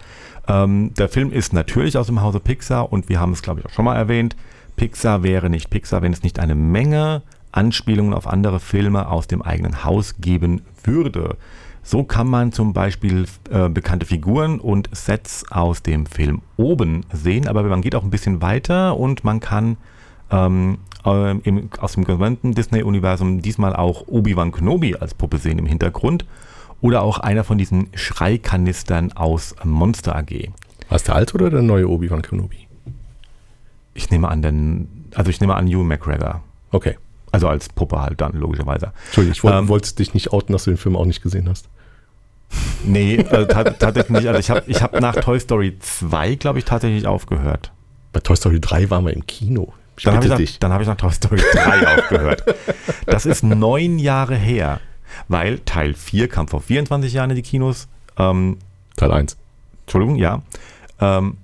Ähm, 0.47 0.93
der 0.97 1.09
Film 1.09 1.31
ist 1.31 1.53
natürlich 1.53 1.95
aus 1.95 2.07
dem 2.07 2.21
Hause 2.21 2.39
Pixar 2.39 2.91
und 2.91 3.07
wir 3.07 3.19
haben 3.19 3.33
es, 3.33 3.43
glaube 3.43 3.59
ich, 3.59 3.65
auch 3.67 3.69
schon 3.69 3.85
mal 3.85 3.95
erwähnt. 3.95 4.35
Pixar 4.75 5.21
wäre 5.21 5.49
nicht 5.49 5.69
Pixar, 5.69 6.01
wenn 6.01 6.11
es 6.11 6.23
nicht 6.23 6.39
eine 6.39 6.55
Menge 6.55 7.21
Anspielungen 7.53 8.13
auf 8.13 8.27
andere 8.27 8.59
Filme 8.59 9.07
aus 9.07 9.27
dem 9.27 9.41
eigenen 9.41 9.83
Haus 9.83 10.15
geben 10.19 10.61
würde. 10.83 11.37
So 11.81 12.03
kann 12.03 12.27
man 12.27 12.51
zum 12.51 12.73
Beispiel 12.73 13.25
äh, 13.49 13.69
bekannte 13.69 14.05
Figuren 14.05 14.59
und 14.59 14.89
Sets 14.93 15.45
aus 15.51 15.83
dem 15.83 16.05
Film 16.05 16.41
oben 16.55 17.05
sehen, 17.11 17.47
aber 17.47 17.63
man 17.63 17.81
geht 17.81 17.95
auch 17.95 18.03
ein 18.03 18.09
bisschen 18.09 18.41
weiter 18.41 18.97
und 18.97 19.23
man 19.23 19.41
kann 19.41 19.77
ähm, 20.31 20.77
äh, 21.05 21.37
im, 21.39 21.69
aus 21.79 21.93
dem 21.93 22.05
gesamten 22.05 22.53
Disney-Universum 22.53 23.41
diesmal 23.41 23.75
auch 23.75 24.07
Obi-Wan 24.07 24.53
Kenobi 24.53 24.95
als 24.95 25.13
Puppe 25.13 25.37
sehen 25.37 25.59
im 25.59 25.65
Hintergrund 25.65 26.25
oder 26.79 27.01
auch 27.01 27.19
einer 27.19 27.43
von 27.43 27.57
diesen 27.57 27.89
Schreikanistern 27.93 29.11
aus 29.11 29.55
Monster 29.63 30.15
AG. 30.15 30.51
War 30.87 30.95
es 30.95 31.03
der 31.03 31.15
alte 31.15 31.35
oder 31.35 31.49
der 31.49 31.61
neue 31.61 31.89
Obi-Wan 31.89 32.21
Kenobi? 32.21 32.67
Ich 33.93 34.09
nehme 34.09 34.29
an, 34.29 34.41
den, 34.41 35.07
also 35.15 35.29
ich 35.29 35.41
nehme 35.41 35.55
an 35.55 35.67
Hugh 35.67 35.83
McGregor. 35.83 36.41
Okay. 36.71 36.97
Also 37.33 37.47
als 37.47 37.67
Puppe 37.67 37.99
halt 37.99 38.21
dann, 38.21 38.33
logischerweise. 38.33 38.93
Entschuldigung, 39.05 39.33
ich 39.33 39.43
wollte 39.43 39.57
ähm, 39.57 39.67
wollte 39.67 39.95
dich 39.95 40.13
nicht 40.13 40.31
outen, 40.31 40.53
dass 40.53 40.65
du 40.65 40.71
den 40.71 40.77
Film 40.77 40.95
auch 40.95 41.05
nicht 41.05 41.23
gesehen 41.23 41.49
hast. 41.49 41.67
Nee, 42.85 43.15
äh, 43.15 43.47
tatsächlich 43.47 44.09
nicht. 44.09 44.27
Also 44.27 44.39
ich 44.39 44.51
habe 44.51 44.63
ich 44.67 44.83
hab 44.83 44.99
nach 45.01 45.15
Toy 45.15 45.39
Story 45.39 45.75
2, 45.79 46.35
glaube 46.35 46.59
ich, 46.59 46.65
tatsächlich 46.65 47.07
aufgehört. 47.07 47.71
Bei 48.11 48.19
Toy 48.19 48.35
Story 48.35 48.61
3 48.61 48.91
waren 48.91 49.03
wir 49.03 49.13
im 49.13 49.25
Kino. 49.25 49.73
Ich 49.97 50.03
dann 50.03 50.15
habe 50.15 50.43
ich, 50.43 50.59
nach, 50.59 50.69
hab 50.69 50.81
ich 50.81 50.87
nach 50.87 50.95
Toy 50.95 51.11
Story 51.11 51.41
3 51.53 51.97
aufgehört. 51.97 52.43
Das 53.07 53.25
ist 53.25 53.43
neun 53.43 53.97
Jahre 53.97 54.35
her, 54.35 54.79
weil 55.27 55.57
Teil 55.59 55.95
4 55.95 56.27
kam 56.27 56.47
vor 56.47 56.61
24 56.61 57.13
Jahren 57.13 57.31
in 57.31 57.35
die 57.35 57.41
Kinos. 57.41 57.87
Ähm, 58.17 58.59
Teil 58.95 59.11
1. 59.11 59.37
Entschuldigung, 59.85 60.17
ja. 60.17 60.43
Ähm, 61.01 61.37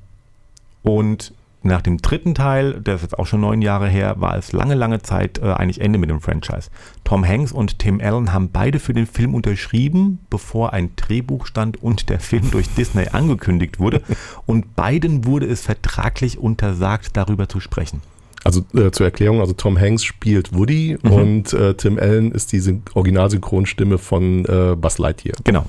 und 0.83 1.33
nach 1.61 1.81
dem 1.81 1.97
dritten 1.97 2.35
Teil, 2.35 2.79
der 2.79 2.95
ist 2.95 3.01
jetzt 3.01 3.19
auch 3.19 3.27
schon 3.27 3.41
neun 3.41 3.61
Jahre 3.61 3.89
her, 3.89 4.15
war 4.17 4.37
es 4.37 4.53
lange, 4.53 4.75
lange 4.75 5.01
Zeit 5.01 5.39
äh, 5.39 5.47
eigentlich 5.47 5.81
Ende 5.81 5.99
mit 5.99 6.09
dem 6.09 6.21
Franchise. 6.21 6.69
Tom 7.03 7.27
Hanks 7.27 7.51
und 7.51 7.79
Tim 7.79 7.99
Allen 8.01 8.31
haben 8.31 8.49
beide 8.51 8.79
für 8.79 8.93
den 8.93 9.05
Film 9.05 9.35
unterschrieben, 9.35 10.19
bevor 10.29 10.73
ein 10.73 10.95
Drehbuch 10.95 11.45
stand 11.45 11.81
und 11.81 12.09
der 12.09 12.19
Film 12.19 12.49
durch 12.51 12.69
Disney 12.77 13.07
angekündigt 13.11 13.79
wurde. 13.79 14.01
Und 14.45 14.75
beiden 14.75 15.25
wurde 15.25 15.47
es 15.47 15.61
vertraglich 15.61 16.37
untersagt, 16.37 17.17
darüber 17.17 17.49
zu 17.49 17.59
sprechen. 17.59 18.01
Also 18.45 18.61
äh, 18.73 18.91
zur 18.91 19.05
Erklärung, 19.05 19.41
also 19.41 19.51
Tom 19.51 19.77
Hanks 19.77 20.05
spielt 20.05 20.55
Woody 20.55 20.97
mhm. 21.01 21.11
und 21.11 21.53
äh, 21.53 21.73
Tim 21.73 21.99
Allen 21.99 22.31
ist 22.31 22.53
die 22.53 22.81
Originalsynchronstimme 22.93 23.97
von 23.97 24.45
äh, 24.45 24.75
Buzz 24.77 24.97
Lightyear. 24.97 25.35
Genau. 25.43 25.65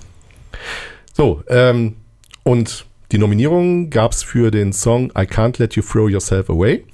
So, 1.13 1.43
ähm, 1.49 1.97
und 2.45 2.87
die 3.13 3.19
Nominierung 3.19 3.91
gab 3.91 4.13
es 4.13 4.23
für 4.23 4.51
den 4.51 4.73
Song 4.73 5.07
I 5.11 5.23
Can't 5.23 5.59
Let 5.59 5.75
You 5.75 5.83
Throw 5.83 6.09
Yourself 6.09 6.49
Away. 6.49 6.85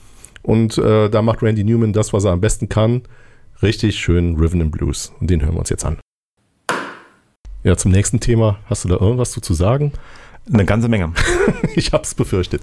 Und 0.43 0.79
äh, 0.79 1.11
da 1.11 1.21
macht 1.21 1.43
Randy 1.43 1.63
Newman 1.63 1.93
das, 1.93 2.13
was 2.13 2.25
er 2.25 2.33
am 2.33 2.41
besten 2.41 2.69
kann. 2.69 3.03
Richtig 3.63 3.99
schön 3.99 4.37
Rhythm 4.37 4.63
and 4.63 4.71
Blues. 4.71 5.13
Und 5.21 5.29
den 5.29 5.43
hören 5.43 5.55
wir 5.55 5.59
uns 5.59 5.71
jetzt 5.71 5.85
an. 5.85 5.99
Ja, 7.65 7.77
zum 7.77 7.91
nächsten 7.91 8.21
Thema. 8.21 8.59
Hast 8.67 8.85
du 8.85 8.89
da 8.89 8.97
irgendwas 8.97 9.33
zu, 9.33 9.41
zu 9.41 9.53
sagen? 9.53 9.93
Eine 10.51 10.65
ganze 10.65 10.89
Menge. 10.89 11.13
ich 11.75 11.93
hab's 11.93 12.15
befürchtet. 12.15 12.63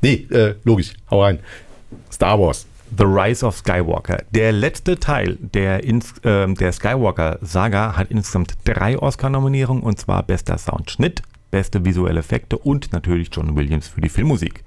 Nee, 0.00 0.26
äh, 0.30 0.54
logisch. 0.64 0.94
Hau 1.10 1.22
rein. 1.22 1.40
Star 2.10 2.40
Wars. 2.40 2.66
The 2.96 3.04
Rise 3.04 3.46
of 3.46 3.56
Skywalker. 3.56 4.24
Der 4.30 4.50
letzte 4.50 4.98
Teil 4.98 5.38
der, 5.40 5.84
äh, 5.84 6.54
der 6.54 6.72
Skywalker-Saga 6.72 7.96
hat 7.96 8.10
insgesamt 8.10 8.54
drei 8.64 8.98
Oscar-Nominierungen 8.98 9.84
und 9.84 10.00
zwar 10.00 10.24
bester 10.24 10.58
Soundschnitt, 10.58 11.22
beste 11.50 11.84
visuelle 11.84 12.20
Effekte 12.20 12.58
und 12.58 12.92
natürlich 12.92 13.28
John 13.32 13.56
Williams 13.56 13.88
für 13.88 14.00
die 14.00 14.08
Filmmusik. 14.08 14.62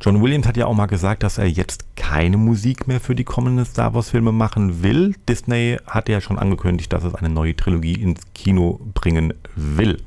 John 0.00 0.20
Williams 0.20 0.48
hat 0.48 0.56
ja 0.56 0.66
auch 0.66 0.74
mal 0.74 0.86
gesagt, 0.86 1.22
dass 1.22 1.38
er 1.38 1.46
jetzt 1.46 1.94
keine 1.94 2.36
Musik 2.36 2.88
mehr 2.88 2.98
für 2.98 3.14
die 3.14 3.22
kommenden 3.22 3.64
Star 3.64 3.94
Wars-Filme 3.94 4.32
machen 4.32 4.82
will. 4.82 5.14
Disney 5.28 5.76
hat 5.86 6.08
ja 6.08 6.20
schon 6.20 6.40
angekündigt, 6.40 6.92
dass 6.92 7.04
es 7.04 7.14
eine 7.14 7.28
neue 7.28 7.54
Trilogie 7.54 7.94
ins 7.94 8.20
Kino 8.34 8.80
bringen 8.94 9.32
will. 9.54 10.02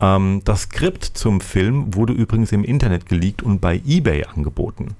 Ähm, 0.00 0.42
das 0.44 0.62
Skript 0.62 1.04
zum 1.04 1.40
Film 1.40 1.94
wurde 1.94 2.12
übrigens 2.12 2.52
im 2.52 2.62
Internet 2.62 3.06
geleakt 3.06 3.42
und 3.42 3.60
bei 3.60 3.80
eBay 3.84 4.24
angeboten. 4.24 4.94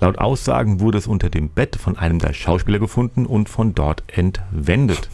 Laut 0.00 0.18
Aussagen 0.18 0.80
wurde 0.80 0.98
es 0.98 1.06
unter 1.06 1.30
dem 1.30 1.48
Bett 1.48 1.76
von 1.76 1.96
einem 1.96 2.18
der 2.18 2.32
Schauspieler 2.32 2.78
gefunden 2.78 3.26
und 3.26 3.48
von 3.48 3.74
dort 3.74 4.02
entwendet. 4.08 5.08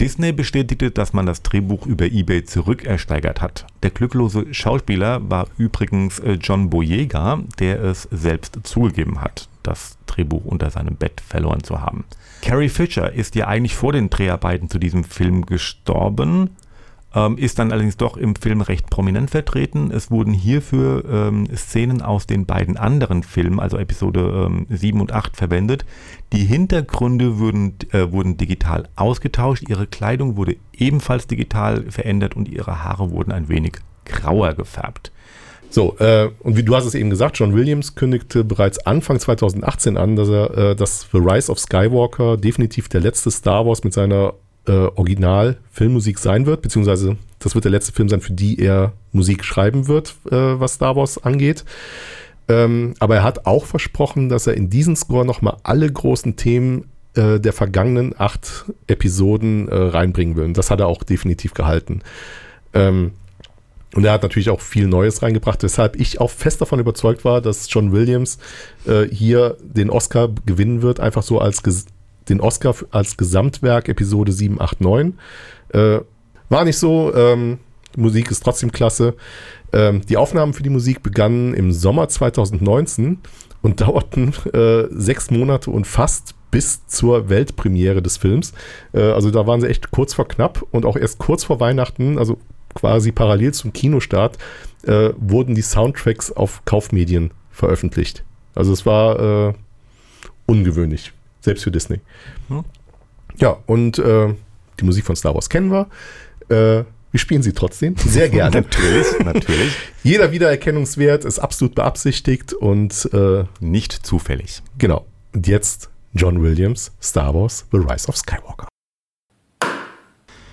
Disney 0.00 0.32
bestätigte, 0.32 0.90
dass 0.90 1.12
man 1.12 1.26
das 1.26 1.42
Drehbuch 1.42 1.86
über 1.86 2.06
eBay 2.06 2.42
zurückersteigert 2.44 3.42
hat. 3.42 3.66
Der 3.82 3.90
glücklose 3.90 4.46
Schauspieler 4.54 5.20
war 5.28 5.46
übrigens 5.58 6.18
äh, 6.20 6.38
John 6.40 6.70
Boyega, 6.70 7.40
der 7.58 7.82
es 7.82 8.08
selbst 8.10 8.60
zugegeben 8.62 9.20
hat, 9.20 9.50
das 9.62 9.98
Drehbuch 10.06 10.46
unter 10.46 10.70
seinem 10.70 10.96
Bett 10.96 11.20
verloren 11.20 11.62
zu 11.62 11.82
haben. 11.82 12.04
Carrie 12.40 12.70
Fisher 12.70 13.12
ist 13.12 13.34
ja 13.34 13.46
eigentlich 13.46 13.74
vor 13.74 13.92
den 13.92 14.08
Dreharbeiten 14.08 14.70
zu 14.70 14.78
diesem 14.78 15.04
Film 15.04 15.44
gestorben 15.44 16.56
ähm, 17.14 17.36
ist 17.38 17.58
dann 17.58 17.72
allerdings 17.72 17.96
doch 17.96 18.16
im 18.16 18.36
Film 18.36 18.60
recht 18.60 18.88
prominent 18.88 19.30
vertreten. 19.30 19.90
Es 19.90 20.10
wurden 20.10 20.32
hierfür 20.32 21.04
ähm, 21.10 21.48
Szenen 21.54 22.02
aus 22.02 22.26
den 22.26 22.46
beiden 22.46 22.76
anderen 22.76 23.22
Filmen, 23.22 23.58
also 23.58 23.78
Episode 23.78 24.46
ähm, 24.46 24.66
7 24.68 25.00
und 25.00 25.12
8, 25.12 25.36
verwendet. 25.36 25.84
Die 26.32 26.44
Hintergründe 26.44 27.38
wurden, 27.38 27.74
äh, 27.92 28.10
wurden 28.12 28.36
digital 28.36 28.88
ausgetauscht, 28.96 29.64
ihre 29.68 29.86
Kleidung 29.86 30.36
wurde 30.36 30.56
ebenfalls 30.72 31.26
digital 31.26 31.90
verändert 31.90 32.36
und 32.36 32.48
ihre 32.48 32.84
Haare 32.84 33.10
wurden 33.10 33.32
ein 33.32 33.48
wenig 33.48 33.72
grauer 34.04 34.54
gefärbt. 34.54 35.12
So, 35.70 35.96
äh, 35.98 36.30
und 36.40 36.56
wie 36.56 36.64
du 36.64 36.74
hast 36.74 36.84
es 36.84 36.96
eben 36.96 37.10
gesagt, 37.10 37.38
John 37.38 37.54
Williams 37.54 37.94
kündigte 37.94 38.42
bereits 38.42 38.84
Anfang 38.86 39.20
2018 39.20 39.96
an, 39.96 40.16
dass 40.16 40.28
er, 40.28 40.58
äh, 40.58 40.76
dass 40.76 41.06
The 41.12 41.18
Rise 41.18 41.50
of 41.50 41.60
Skywalker 41.60 42.36
definitiv 42.36 42.88
der 42.88 43.00
letzte 43.00 43.30
Star 43.30 43.64
Wars 43.66 43.84
mit 43.84 43.92
seiner 43.92 44.34
äh, 44.66 44.72
Original-Filmmusik 44.72 46.18
sein 46.18 46.46
wird, 46.46 46.62
beziehungsweise 46.62 47.16
das 47.38 47.54
wird 47.54 47.64
der 47.64 47.72
letzte 47.72 47.92
Film 47.92 48.08
sein, 48.08 48.20
für 48.20 48.32
die 48.32 48.58
er 48.58 48.92
Musik 49.12 49.44
schreiben 49.44 49.88
wird, 49.88 50.14
äh, 50.30 50.60
was 50.60 50.74
Star 50.74 50.96
Wars 50.96 51.18
angeht. 51.18 51.64
Ähm, 52.48 52.94
aber 52.98 53.16
er 53.16 53.22
hat 53.22 53.46
auch 53.46 53.64
versprochen, 53.64 54.28
dass 54.28 54.46
er 54.46 54.54
in 54.54 54.70
diesen 54.70 54.96
Score 54.96 55.24
nochmal 55.24 55.56
alle 55.62 55.90
großen 55.90 56.36
Themen 56.36 56.86
äh, 57.14 57.40
der 57.40 57.52
vergangenen 57.52 58.14
acht 58.18 58.66
Episoden 58.86 59.68
äh, 59.68 59.74
reinbringen 59.74 60.36
will. 60.36 60.44
Und 60.44 60.58
das 60.58 60.70
hat 60.70 60.80
er 60.80 60.86
auch 60.86 61.02
definitiv 61.02 61.54
gehalten. 61.54 62.02
Ähm, 62.74 63.12
und 63.94 64.04
er 64.04 64.12
hat 64.12 64.22
natürlich 64.22 64.50
auch 64.50 64.60
viel 64.60 64.86
Neues 64.86 65.22
reingebracht, 65.22 65.62
weshalb 65.62 65.96
ich 65.96 66.20
auch 66.20 66.30
fest 66.30 66.60
davon 66.60 66.78
überzeugt 66.78 67.24
war, 67.24 67.40
dass 67.40 67.66
John 67.72 67.90
Williams 67.92 68.38
äh, 68.86 69.04
hier 69.04 69.56
den 69.62 69.90
Oscar 69.90 70.28
gewinnen 70.46 70.82
wird, 70.82 71.00
einfach 71.00 71.22
so 71.22 71.40
als 71.40 71.62
den 72.30 72.40
Oscar 72.40 72.74
als 72.90 73.16
Gesamtwerk 73.16 73.88
Episode 73.88 74.32
7, 74.32 74.60
8, 74.60 74.80
9. 74.80 75.18
Äh, 75.72 75.98
war 76.48 76.64
nicht 76.64 76.78
so. 76.78 77.14
Ähm, 77.14 77.58
Musik 77.96 78.30
ist 78.30 78.44
trotzdem 78.44 78.72
klasse. 78.72 79.14
Ähm, 79.72 80.02
die 80.08 80.16
Aufnahmen 80.16 80.52
für 80.52 80.62
die 80.62 80.70
Musik 80.70 81.02
begannen 81.02 81.54
im 81.54 81.72
Sommer 81.72 82.08
2019 82.08 83.18
und 83.62 83.80
dauerten 83.80 84.32
äh, 84.52 84.86
sechs 84.90 85.30
Monate 85.30 85.70
und 85.70 85.86
fast 85.86 86.34
bis 86.50 86.86
zur 86.86 87.28
Weltpremiere 87.28 88.02
des 88.02 88.16
Films. 88.16 88.52
Äh, 88.92 89.02
also 89.02 89.30
da 89.30 89.46
waren 89.46 89.60
sie 89.60 89.68
echt 89.68 89.90
kurz 89.90 90.14
vor 90.14 90.26
knapp 90.26 90.64
und 90.70 90.84
auch 90.84 90.96
erst 90.96 91.18
kurz 91.18 91.44
vor 91.44 91.60
Weihnachten, 91.60 92.18
also 92.18 92.38
quasi 92.74 93.12
parallel 93.12 93.52
zum 93.52 93.72
Kinostart, 93.72 94.38
äh, 94.84 95.10
wurden 95.16 95.54
die 95.54 95.62
Soundtracks 95.62 96.32
auf 96.32 96.64
Kaufmedien 96.64 97.32
veröffentlicht. 97.50 98.24
Also 98.54 98.72
es 98.72 98.86
war 98.86 99.48
äh, 99.48 99.52
ungewöhnlich. 100.46 101.12
Selbst 101.40 101.64
für 101.64 101.70
Disney. 101.70 102.00
Hm. 102.48 102.64
Ja, 103.38 103.56
und 103.66 103.98
äh, 103.98 104.34
die 104.78 104.84
Musik 104.84 105.04
von 105.04 105.16
Star 105.16 105.34
Wars 105.34 105.48
kennen 105.48 105.70
wir. 105.70 105.88
Äh, 106.48 106.84
wir 107.12 107.18
spielen 107.18 107.42
sie 107.42 107.52
trotzdem. 107.52 107.96
Sehr 107.96 108.28
gerne. 108.30 108.56
natürlich, 108.56 109.06
natürlich. 109.24 109.76
Jeder 110.02 110.32
Wiedererkennungswert 110.32 111.24
ist 111.24 111.38
absolut 111.38 111.74
beabsichtigt 111.74 112.52
und 112.52 113.08
äh, 113.12 113.44
nicht 113.60 113.92
zufällig. 113.92 114.62
Genau. 114.78 115.06
Und 115.32 115.46
jetzt 115.46 115.90
John 116.12 116.42
Williams, 116.42 116.92
Star 117.02 117.34
Wars, 117.34 117.66
The 117.72 117.78
Rise 117.78 118.08
of 118.08 118.16
Skywalker. 118.16 118.68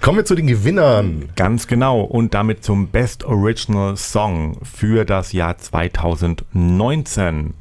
Kommen 0.02 0.20
wir 0.20 0.26
zu 0.26 0.36
den 0.36 0.48
Gewinnern. 0.48 1.30
Ganz 1.36 1.68
genau. 1.68 2.02
Und 2.02 2.34
damit 2.34 2.64
zum 2.64 2.88
Best 2.88 3.26
Original 3.26 3.98
Song 3.98 4.58
für 4.64 5.04
das 5.06 5.34
Jahr 5.34 5.58
2019. 5.58 7.54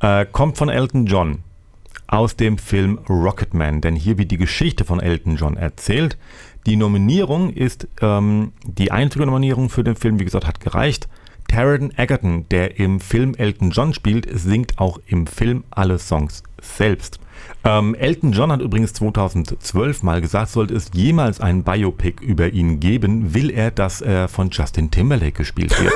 Äh, 0.00 0.26
kommt 0.32 0.58
von 0.58 0.68
Elton 0.68 1.06
John 1.06 1.44
aus 2.12 2.36
dem 2.36 2.58
Film 2.58 2.98
Rocketman, 3.08 3.80
denn 3.80 3.96
hier 3.96 4.18
wird 4.18 4.30
die 4.30 4.36
Geschichte 4.36 4.84
von 4.84 5.00
Elton 5.00 5.36
John 5.36 5.56
erzählt. 5.56 6.18
Die 6.66 6.76
Nominierung 6.76 7.50
ist 7.50 7.88
ähm, 8.02 8.52
die 8.64 8.92
einzige 8.92 9.24
Nominierung 9.24 9.70
für 9.70 9.82
den 9.82 9.96
Film, 9.96 10.20
wie 10.20 10.24
gesagt, 10.24 10.46
hat 10.46 10.60
gereicht. 10.60 11.08
Taron 11.48 11.90
Egerton, 11.96 12.46
der 12.50 12.78
im 12.78 13.00
Film 13.00 13.34
Elton 13.34 13.70
John 13.70 13.94
spielt, 13.94 14.28
singt 14.30 14.78
auch 14.78 15.00
im 15.06 15.26
Film 15.26 15.64
alle 15.70 15.98
Songs 15.98 16.42
selbst. 16.60 17.18
Ähm, 17.64 17.94
Elton 17.94 18.32
John 18.32 18.50
hat 18.50 18.60
übrigens 18.60 18.92
2012 18.94 20.02
mal 20.02 20.20
gesagt, 20.20 20.50
sollte 20.50 20.74
es 20.74 20.90
jemals 20.92 21.40
ein 21.40 21.62
Biopic 21.62 22.20
über 22.20 22.48
ihn 22.52 22.80
geben, 22.80 23.34
will 23.34 23.50
er, 23.50 23.70
dass 23.70 24.00
er 24.00 24.28
von 24.28 24.50
Justin 24.50 24.90
Timberlake 24.90 25.32
gespielt 25.32 25.72
wird. 25.80 25.94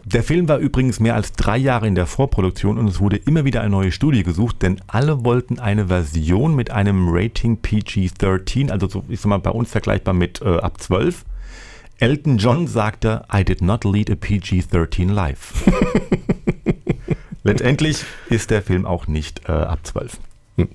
der 0.04 0.24
Film 0.24 0.48
war 0.48 0.58
übrigens 0.58 0.98
mehr 0.98 1.14
als 1.14 1.32
drei 1.32 1.56
Jahre 1.56 1.86
in 1.86 1.94
der 1.94 2.06
Vorproduktion 2.06 2.76
und 2.76 2.88
es 2.88 2.98
wurde 2.98 3.16
immer 3.16 3.44
wieder 3.44 3.60
eine 3.60 3.70
neue 3.70 3.92
Studie 3.92 4.24
gesucht, 4.24 4.62
denn 4.62 4.80
alle 4.88 5.24
wollten 5.24 5.60
eine 5.60 5.86
Version 5.86 6.56
mit 6.56 6.72
einem 6.72 7.08
Rating 7.08 7.58
PG-13, 7.62 8.70
also 8.70 8.88
so, 8.88 9.04
ich 9.08 9.20
sag 9.20 9.28
mal, 9.28 9.38
bei 9.38 9.50
uns 9.50 9.70
vergleichbar 9.70 10.14
mit 10.14 10.42
äh, 10.42 10.56
ab 10.58 10.80
12. 10.80 11.24
Elton 11.98 12.36
John 12.36 12.66
sagte, 12.66 13.24
I 13.32 13.44
did 13.44 13.62
not 13.62 13.84
lead 13.84 14.10
a 14.10 14.16
PG-13 14.16 15.12
life. 15.12 15.70
Letztendlich 17.46 18.04
ist 18.28 18.50
der 18.50 18.62
Film 18.62 18.86
auch 18.86 19.06
nicht 19.06 19.48
äh, 19.48 19.52
ab 19.52 19.80
12. 19.84 20.18
Hm. 20.56 20.68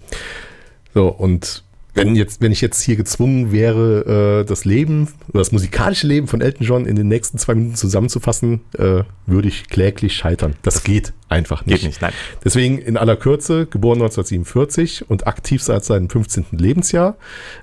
So, 0.93 1.07
und 1.07 1.63
wenn, 1.93 2.15
jetzt, 2.15 2.39
wenn 2.41 2.53
ich 2.53 2.61
jetzt 2.61 2.81
hier 2.81 2.95
gezwungen 2.95 3.51
wäre, 3.51 4.41
äh, 4.41 4.45
das 4.45 4.63
Leben 4.63 5.09
oder 5.29 5.39
das 5.39 5.51
musikalische 5.51 6.07
Leben 6.07 6.27
von 6.27 6.39
Elton 6.39 6.65
John 6.65 6.85
in 6.85 6.95
den 6.95 7.09
nächsten 7.09 7.37
zwei 7.37 7.55
Minuten 7.55 7.75
zusammenzufassen, 7.75 8.61
äh, 8.77 9.03
würde 9.25 9.47
ich 9.49 9.67
kläglich 9.67 10.15
scheitern. 10.15 10.55
Das 10.61 10.83
geht 10.83 11.11
einfach 11.27 11.65
nicht. 11.65 11.81
Geht 11.81 11.87
nicht, 11.87 12.01
nein. 12.01 12.13
Deswegen 12.45 12.77
in 12.77 12.95
aller 12.95 13.17
Kürze, 13.17 13.65
geboren 13.65 13.97
1947 14.01 15.09
und 15.09 15.27
aktiv 15.27 15.61
seit 15.61 15.83
seinem 15.83 16.09
15. 16.09 16.45
Lebensjahr. 16.51 17.17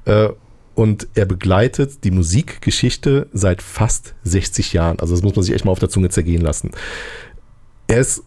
Äh, 0.05 0.29
und 0.75 1.09
er 1.15 1.25
begleitet 1.25 2.05
die 2.05 2.13
Musikgeschichte 2.13 3.29
seit 3.33 3.63
fast 3.63 4.15
60 4.23 4.75
Jahren. 4.75 5.01
Also 5.01 5.15
das 5.15 5.25
muss 5.25 5.35
man 5.35 5.43
sich 5.43 5.55
echt 5.55 5.65
mal 5.65 5.73
auf 5.73 5.81
der 5.81 5.89
Zunge 5.89 6.11
zergehen 6.11 6.43
lassen. 6.43 6.71
Er 7.89 7.99
ist 7.99 8.23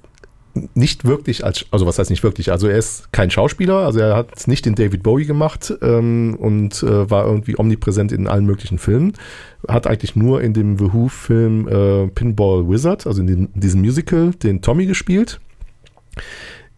nicht 0.74 1.06
wirklich 1.06 1.46
als, 1.46 1.66
also 1.72 1.86
was 1.86 1.98
heißt 1.98 2.10
nicht 2.10 2.24
wirklich, 2.24 2.52
also 2.52 2.68
er 2.68 2.78
ist 2.78 3.12
kein 3.12 3.30
Schauspieler, 3.30 3.78
also 3.78 4.00
er 4.00 4.16
hat 4.16 4.48
nicht 4.48 4.66
den 4.66 4.76
David 4.76 5.04
Bowie 5.04 5.26
gemacht 5.26 5.74
ähm, 5.82 6.36
und 6.40 6.84
äh, 6.84 7.10
war 7.10 7.26
irgendwie 7.26 7.58
omnipräsent 7.58 8.12
in 8.12 8.28
allen 8.28 8.46
möglichen 8.46 8.78
Filmen. 8.78 9.14
Hat 9.68 9.88
eigentlich 9.88 10.16
nur 10.16 10.42
in 10.42 10.54
dem 10.54 10.78
The 10.78 10.94
Who-Film 10.94 11.68
äh, 11.68 12.08
Pinball 12.08 12.68
Wizard, 12.68 13.08
also 13.08 13.22
in, 13.22 13.28
dem, 13.28 13.50
in 13.54 13.62
diesem 13.62 13.82
Musical, 13.82 14.32
den 14.32 14.62
Tommy 14.62 14.86
gespielt. 14.86 15.40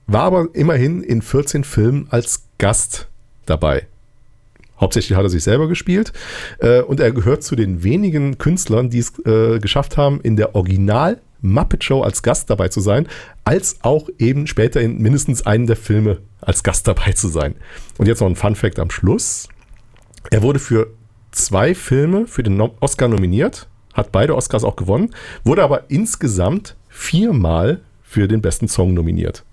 War 0.05 0.23
aber 0.23 0.47
immerhin 0.53 1.01
in 1.01 1.21
14 1.21 1.63
Filmen 1.63 2.07
als 2.09 2.47
Gast 2.57 3.07
dabei. 3.45 3.87
Hauptsächlich 4.83 5.17
hat 5.17 5.23
er 5.23 5.29
sich 5.29 5.43
selber 5.43 5.67
gespielt 5.67 6.11
äh, 6.59 6.81
und 6.81 6.99
er 6.99 7.11
gehört 7.11 7.41
zu 7.43 7.55
den 7.55 7.83
wenigen 7.83 8.37
Künstlern, 8.37 8.89
die 8.89 8.99
es 8.99 9.17
äh, 9.25 9.59
geschafft 9.59 9.97
haben, 9.97 10.19
in 10.21 10.35
der 10.35 10.55
Original- 10.55 11.21
Muppet 11.43 11.83
Show 11.83 12.01
als 12.01 12.23
Gast 12.23 12.49
dabei 12.49 12.69
zu 12.69 12.79
sein, 12.79 13.07
als 13.43 13.79
auch 13.83 14.09
eben 14.17 14.47
später 14.47 14.81
in 14.81 14.99
mindestens 14.99 15.45
einem 15.45 15.67
der 15.67 15.75
Filme 15.75 16.21
als 16.39 16.63
Gast 16.63 16.87
dabei 16.87 17.11
zu 17.11 17.27
sein. 17.27 17.55
Und 17.97 18.07
jetzt 18.07 18.21
noch 18.21 18.29
ein 18.29 18.37
Fun 18.37 18.55
Fact 18.55 18.79
am 18.79 18.89
Schluss. 18.89 19.49
Er 20.31 20.41
wurde 20.41 20.59
für 20.59 20.87
zwei 21.31 21.75
Filme 21.75 22.27
für 22.27 22.43
den 22.43 22.59
Oscar 22.61 23.09
nominiert, 23.09 23.67
hat 23.93 24.11
beide 24.11 24.35
Oscars 24.35 24.63
auch 24.63 24.77
gewonnen, 24.77 25.13
wurde 25.43 25.63
aber 25.63 25.91
insgesamt 25.91 26.77
viermal 26.87 27.81
für 28.01 28.27
den 28.27 28.41
besten 28.41 28.69
Song 28.69 28.93
nominiert. 28.93 29.43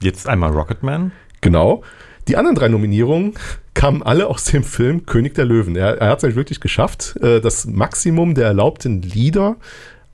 Jetzt 0.00 0.28
einmal 0.28 0.50
Rocketman. 0.50 1.12
Genau. 1.40 1.82
Die 2.28 2.36
anderen 2.36 2.54
drei 2.54 2.68
Nominierungen 2.68 3.34
kamen 3.74 4.02
alle 4.02 4.28
aus 4.28 4.44
dem 4.44 4.62
Film 4.62 5.06
König 5.06 5.34
der 5.34 5.44
Löwen. 5.44 5.76
Er, 5.76 6.00
er 6.00 6.10
hat 6.10 6.18
es 6.18 6.24
eigentlich 6.24 6.36
wirklich 6.36 6.60
geschafft, 6.60 7.16
äh, 7.20 7.40
das 7.40 7.66
Maximum 7.66 8.34
der 8.34 8.46
erlaubten 8.46 9.02
Lieder 9.02 9.56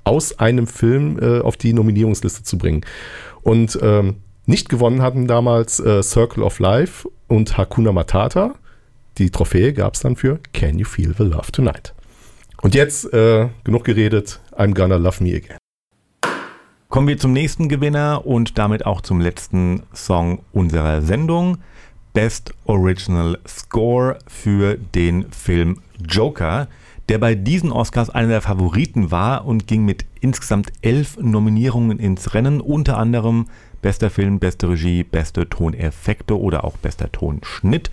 aus 0.04 0.38
einem 0.38 0.66
Film 0.66 1.18
äh, 1.20 1.40
auf 1.40 1.56
die 1.56 1.72
Nominierungsliste 1.72 2.42
zu 2.42 2.56
bringen. 2.56 2.80
Und 3.42 3.78
ähm, 3.82 4.16
nicht 4.46 4.70
gewonnen 4.70 5.02
hatten 5.02 5.26
damals 5.26 5.80
äh, 5.80 6.02
Circle 6.02 6.42
of 6.42 6.58
Life 6.58 7.06
und 7.26 7.58
Hakuna 7.58 7.92
Matata. 7.92 8.54
Die 9.18 9.30
Trophäe 9.30 9.74
gab 9.74 9.94
es 9.94 10.00
dann 10.00 10.16
für 10.16 10.40
Can 10.54 10.78
You 10.78 10.86
Feel 10.86 11.14
the 11.16 11.24
Love 11.24 11.52
Tonight. 11.52 11.92
Und 12.62 12.74
jetzt 12.74 13.12
äh, 13.12 13.48
genug 13.64 13.84
geredet, 13.84 14.40
I'm 14.56 14.74
Gonna 14.74 14.96
Love 14.96 15.22
Me 15.22 15.36
Again. 15.36 15.58
Kommen 16.88 17.06
wir 17.06 17.18
zum 17.18 17.34
nächsten 17.34 17.68
Gewinner 17.68 18.24
und 18.24 18.56
damit 18.56 18.86
auch 18.86 19.02
zum 19.02 19.20
letzten 19.20 19.82
Song 19.92 20.40
unserer 20.52 21.02
Sendung. 21.02 21.58
Best 22.18 22.52
Original 22.64 23.38
Score 23.46 24.18
für 24.26 24.76
den 24.76 25.30
Film 25.30 25.78
Joker, 26.00 26.66
der 27.08 27.18
bei 27.18 27.36
diesen 27.36 27.70
Oscars 27.70 28.10
einer 28.10 28.26
der 28.26 28.40
Favoriten 28.40 29.12
war 29.12 29.44
und 29.44 29.68
ging 29.68 29.84
mit 29.84 30.04
insgesamt 30.20 30.72
elf 30.82 31.16
Nominierungen 31.18 32.00
ins 32.00 32.34
Rennen, 32.34 32.60
unter 32.60 32.98
anderem 32.98 33.46
bester 33.82 34.10
Film, 34.10 34.40
beste 34.40 34.68
Regie, 34.68 35.04
beste 35.04 35.48
Toneffekte 35.48 36.36
oder 36.36 36.64
auch 36.64 36.76
bester 36.76 37.12
Tonschnitt. 37.12 37.92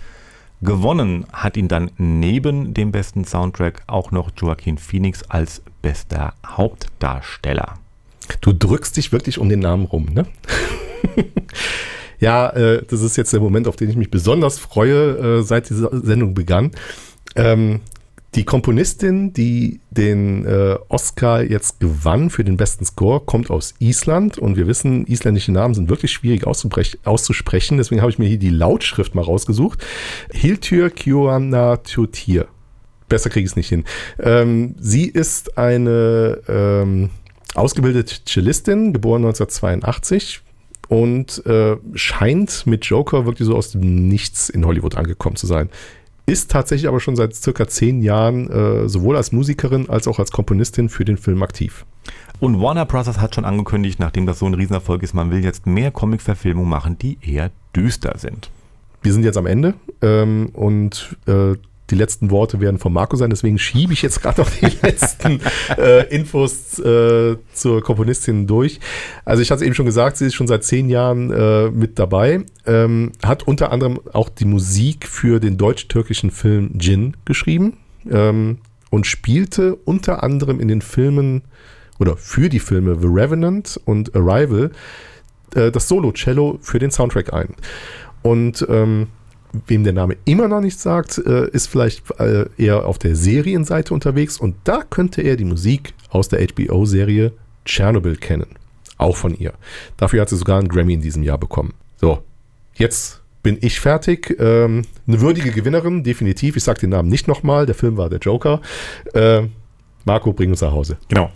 Gewonnen 0.60 1.26
hat 1.32 1.56
ihn 1.56 1.68
dann 1.68 1.92
neben 1.96 2.74
dem 2.74 2.90
besten 2.90 3.24
Soundtrack 3.24 3.84
auch 3.86 4.10
noch 4.10 4.32
Joaquin 4.36 4.78
Phoenix 4.78 5.22
als 5.22 5.62
bester 5.82 6.34
Hauptdarsteller. 6.44 7.74
Du 8.40 8.52
drückst 8.52 8.96
dich 8.96 9.12
wirklich 9.12 9.38
um 9.38 9.48
den 9.48 9.60
Namen 9.60 9.84
rum, 9.84 10.06
ne? 10.06 10.26
ja, 12.18 12.50
äh, 12.50 12.82
das 12.88 13.02
ist 13.02 13.16
jetzt 13.16 13.32
der 13.32 13.40
Moment, 13.40 13.68
auf 13.68 13.76
den 13.76 13.90
ich 13.90 13.96
mich 13.96 14.10
besonders 14.10 14.58
freue, 14.58 15.38
äh, 15.38 15.42
seit 15.42 15.70
diese 15.70 15.90
Sendung 16.02 16.34
begann. 16.34 16.70
Ähm, 17.34 17.80
die 18.36 18.44
Komponistin, 18.44 19.32
die 19.32 19.80
den 19.90 20.44
äh, 20.44 20.76
Oscar 20.88 21.42
jetzt 21.42 21.80
gewann 21.80 22.28
für 22.28 22.44
den 22.44 22.58
besten 22.58 22.84
Score, 22.84 23.20
kommt 23.20 23.50
aus 23.50 23.74
Island 23.78 24.36
und 24.36 24.56
wir 24.56 24.66
wissen, 24.66 25.06
isländische 25.06 25.52
Namen 25.52 25.72
sind 25.72 25.88
wirklich 25.88 26.12
schwierig 26.12 26.46
auszusprechen. 26.46 27.78
Deswegen 27.78 28.02
habe 28.02 28.10
ich 28.10 28.18
mir 28.18 28.28
hier 28.28 28.38
die 28.38 28.50
Lautschrift 28.50 29.14
mal 29.14 29.22
rausgesucht. 29.22 29.82
Hiltür 30.30 30.90
Kjoanatötir. 30.90 32.46
Besser 33.08 33.30
kriege 33.30 33.44
ich 33.44 33.52
es 33.52 33.56
nicht 33.56 33.70
hin. 33.70 33.84
Ähm, 34.18 34.74
sie 34.78 35.06
ist 35.06 35.56
eine 35.56 36.42
ähm, 36.46 37.10
ausgebildete 37.54 38.16
Cellistin, 38.26 38.92
geboren 38.92 39.24
1982 39.24 40.42
und 40.88 41.44
äh, 41.46 41.76
scheint 41.94 42.66
mit 42.66 42.84
Joker 42.84 43.26
wirklich 43.26 43.46
so 43.46 43.56
aus 43.56 43.72
dem 43.72 44.08
Nichts 44.08 44.48
in 44.48 44.64
Hollywood 44.64 44.96
angekommen 44.96 45.36
zu 45.36 45.46
sein. 45.46 45.68
Ist 46.26 46.50
tatsächlich 46.50 46.88
aber 46.88 46.98
schon 46.98 47.14
seit 47.14 47.34
circa 47.34 47.68
zehn 47.68 48.02
Jahren 48.02 48.50
äh, 48.50 48.88
sowohl 48.88 49.16
als 49.16 49.30
Musikerin 49.30 49.88
als 49.88 50.08
auch 50.08 50.18
als 50.18 50.32
Komponistin 50.32 50.88
für 50.88 51.04
den 51.04 51.16
Film 51.16 51.42
aktiv. 51.42 51.86
Und 52.40 52.60
Warner 52.60 52.84
Bros. 52.84 53.06
hat 53.06 53.34
schon 53.34 53.44
angekündigt, 53.44 53.98
nachdem 53.98 54.26
das 54.26 54.40
so 54.40 54.46
ein 54.46 54.54
Riesenerfolg 54.54 55.02
ist, 55.02 55.14
man 55.14 55.30
will 55.30 55.42
jetzt 55.42 55.66
mehr 55.66 55.90
Comic-Verfilmungen 55.90 56.68
machen, 56.68 56.98
die 56.98 57.18
eher 57.22 57.50
düster 57.74 58.18
sind. 58.18 58.50
Wir 59.02 59.12
sind 59.12 59.24
jetzt 59.24 59.38
am 59.38 59.46
Ende 59.46 59.74
ähm, 60.02 60.50
und 60.52 61.16
äh, 61.26 61.54
die 61.90 61.94
letzten 61.94 62.30
Worte 62.30 62.60
werden 62.60 62.78
von 62.78 62.92
Marco 62.92 63.16
sein, 63.16 63.30
deswegen 63.30 63.58
schiebe 63.58 63.92
ich 63.92 64.02
jetzt 64.02 64.22
gerade 64.22 64.40
noch 64.40 64.50
die 64.50 64.66
letzten 64.82 65.40
äh, 65.78 66.06
Infos 66.14 66.78
äh, 66.78 67.36
zur 67.52 67.82
Komponistin 67.82 68.46
durch. 68.46 68.80
Also 69.24 69.42
ich 69.42 69.50
hatte 69.50 69.62
es 69.62 69.66
eben 69.66 69.74
schon 69.74 69.86
gesagt, 69.86 70.16
sie 70.16 70.26
ist 70.26 70.34
schon 70.34 70.48
seit 70.48 70.64
zehn 70.64 70.88
Jahren 70.88 71.30
äh, 71.30 71.70
mit 71.70 71.98
dabei, 71.98 72.44
ähm, 72.66 73.12
hat 73.24 73.44
unter 73.44 73.72
anderem 73.72 74.00
auch 74.12 74.28
die 74.28 74.44
Musik 74.44 75.06
für 75.06 75.40
den 75.40 75.56
deutsch-türkischen 75.56 76.30
Film 76.30 76.72
Jin 76.78 77.16
geschrieben 77.24 77.76
ähm, 78.10 78.58
und 78.90 79.06
spielte 79.06 79.76
unter 79.76 80.22
anderem 80.22 80.60
in 80.60 80.68
den 80.68 80.82
Filmen 80.82 81.42
oder 81.98 82.16
für 82.16 82.48
die 82.48 82.60
Filme 82.60 82.98
The 83.00 83.08
Revenant 83.08 83.80
und 83.84 84.14
Arrival 84.14 84.70
äh, 85.54 85.70
das 85.70 85.88
Solo-Cello 85.88 86.58
für 86.60 86.78
den 86.78 86.90
Soundtrack 86.90 87.32
ein. 87.32 87.54
Und 88.22 88.66
ähm, 88.68 89.08
wem 89.66 89.84
der 89.84 89.92
Name 89.92 90.16
immer 90.24 90.48
noch 90.48 90.60
nichts 90.60 90.82
sagt, 90.82 91.18
äh, 91.18 91.48
ist 91.50 91.66
vielleicht 91.66 92.18
äh, 92.20 92.46
eher 92.56 92.86
auf 92.86 92.98
der 92.98 93.16
Serienseite 93.16 93.94
unterwegs 93.94 94.38
und 94.38 94.56
da 94.64 94.82
könnte 94.82 95.22
er 95.22 95.36
die 95.36 95.44
Musik 95.44 95.94
aus 96.10 96.28
der 96.28 96.46
HBO-Serie 96.46 97.32
Chernobyl 97.64 98.16
kennen. 98.16 98.46
Auch 98.98 99.16
von 99.16 99.34
ihr. 99.34 99.52
Dafür 99.96 100.22
hat 100.22 100.28
sie 100.28 100.36
sogar 100.36 100.58
einen 100.58 100.68
Grammy 100.68 100.94
in 100.94 101.00
diesem 101.00 101.22
Jahr 101.22 101.38
bekommen. 101.38 101.74
So, 102.00 102.22
jetzt 102.74 103.20
bin 103.42 103.58
ich 103.60 103.78
fertig. 103.78 104.36
Ähm, 104.40 104.82
eine 105.06 105.20
würdige 105.20 105.50
Gewinnerin, 105.50 106.02
definitiv. 106.02 106.56
Ich 106.56 106.64
sage 106.64 106.80
den 106.80 106.90
Namen 106.90 107.08
nicht 107.08 107.28
nochmal. 107.28 107.66
Der 107.66 107.74
Film 107.74 107.96
war 107.96 108.08
der 108.08 108.18
Joker. 108.18 108.60
Äh, 109.12 109.42
Marco, 110.04 110.32
bring 110.32 110.50
uns 110.50 110.62
nach 110.62 110.72
Hause. 110.72 110.96
Genau. 111.08 111.30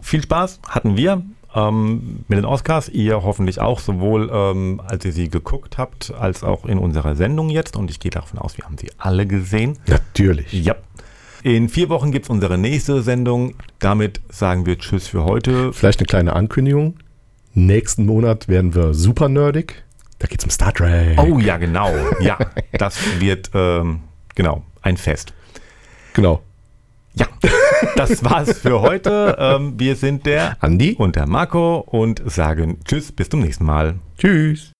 Viel 0.00 0.22
Spaß 0.22 0.60
hatten 0.68 0.96
wir 0.96 1.22
ähm, 1.54 2.24
mit 2.28 2.38
den 2.38 2.44
Oscars. 2.44 2.88
Ihr 2.88 3.22
hoffentlich 3.22 3.60
auch, 3.60 3.80
sowohl 3.80 4.30
ähm, 4.32 4.80
als 4.84 5.04
ihr 5.04 5.12
sie 5.12 5.28
geguckt 5.28 5.78
habt, 5.78 6.12
als 6.12 6.42
auch 6.42 6.64
in 6.64 6.78
unserer 6.78 7.14
Sendung 7.16 7.50
jetzt. 7.50 7.76
Und 7.76 7.90
ich 7.90 8.00
gehe 8.00 8.10
davon 8.10 8.38
aus, 8.38 8.56
wir 8.56 8.64
haben 8.64 8.78
sie 8.78 8.90
alle 8.98 9.26
gesehen. 9.26 9.78
Natürlich. 9.86 10.52
Ja. 10.52 10.76
In 11.42 11.68
vier 11.68 11.88
Wochen 11.88 12.12
gibt 12.12 12.26
es 12.26 12.30
unsere 12.30 12.56
nächste 12.56 13.02
Sendung. 13.02 13.54
Damit 13.80 14.20
sagen 14.28 14.64
wir 14.64 14.78
Tschüss 14.78 15.08
für 15.08 15.24
heute. 15.24 15.72
Vielleicht 15.72 15.98
eine 15.98 16.06
kleine 16.06 16.34
Ankündigung. 16.34 16.98
Nächsten 17.54 18.06
Monat 18.06 18.48
werden 18.48 18.74
wir 18.74 18.94
super 18.94 19.28
nerdig. 19.28 19.84
Da 20.20 20.28
geht 20.28 20.38
es 20.38 20.44
um 20.44 20.50
Star 20.50 20.72
Trek. 20.72 21.18
Oh 21.18 21.40
ja, 21.40 21.56
genau. 21.56 21.92
Ja, 22.20 22.38
das 22.78 22.96
wird 23.18 23.50
ähm, 23.54 24.02
genau 24.36 24.62
ein 24.82 24.96
Fest. 24.96 25.34
Genau. 26.14 26.42
Ja, 27.14 27.26
das 27.96 28.24
war's 28.24 28.58
für 28.58 28.80
heute. 28.80 29.36
Ähm, 29.38 29.74
wir 29.78 29.96
sind 29.96 30.26
der 30.26 30.56
Andi 30.62 30.94
und 30.98 31.16
der 31.16 31.26
Marco 31.26 31.78
und 31.78 32.22
sagen 32.24 32.78
Tschüss, 32.84 33.12
bis 33.12 33.28
zum 33.28 33.40
nächsten 33.40 33.64
Mal. 33.64 33.96
Tschüss. 34.18 34.72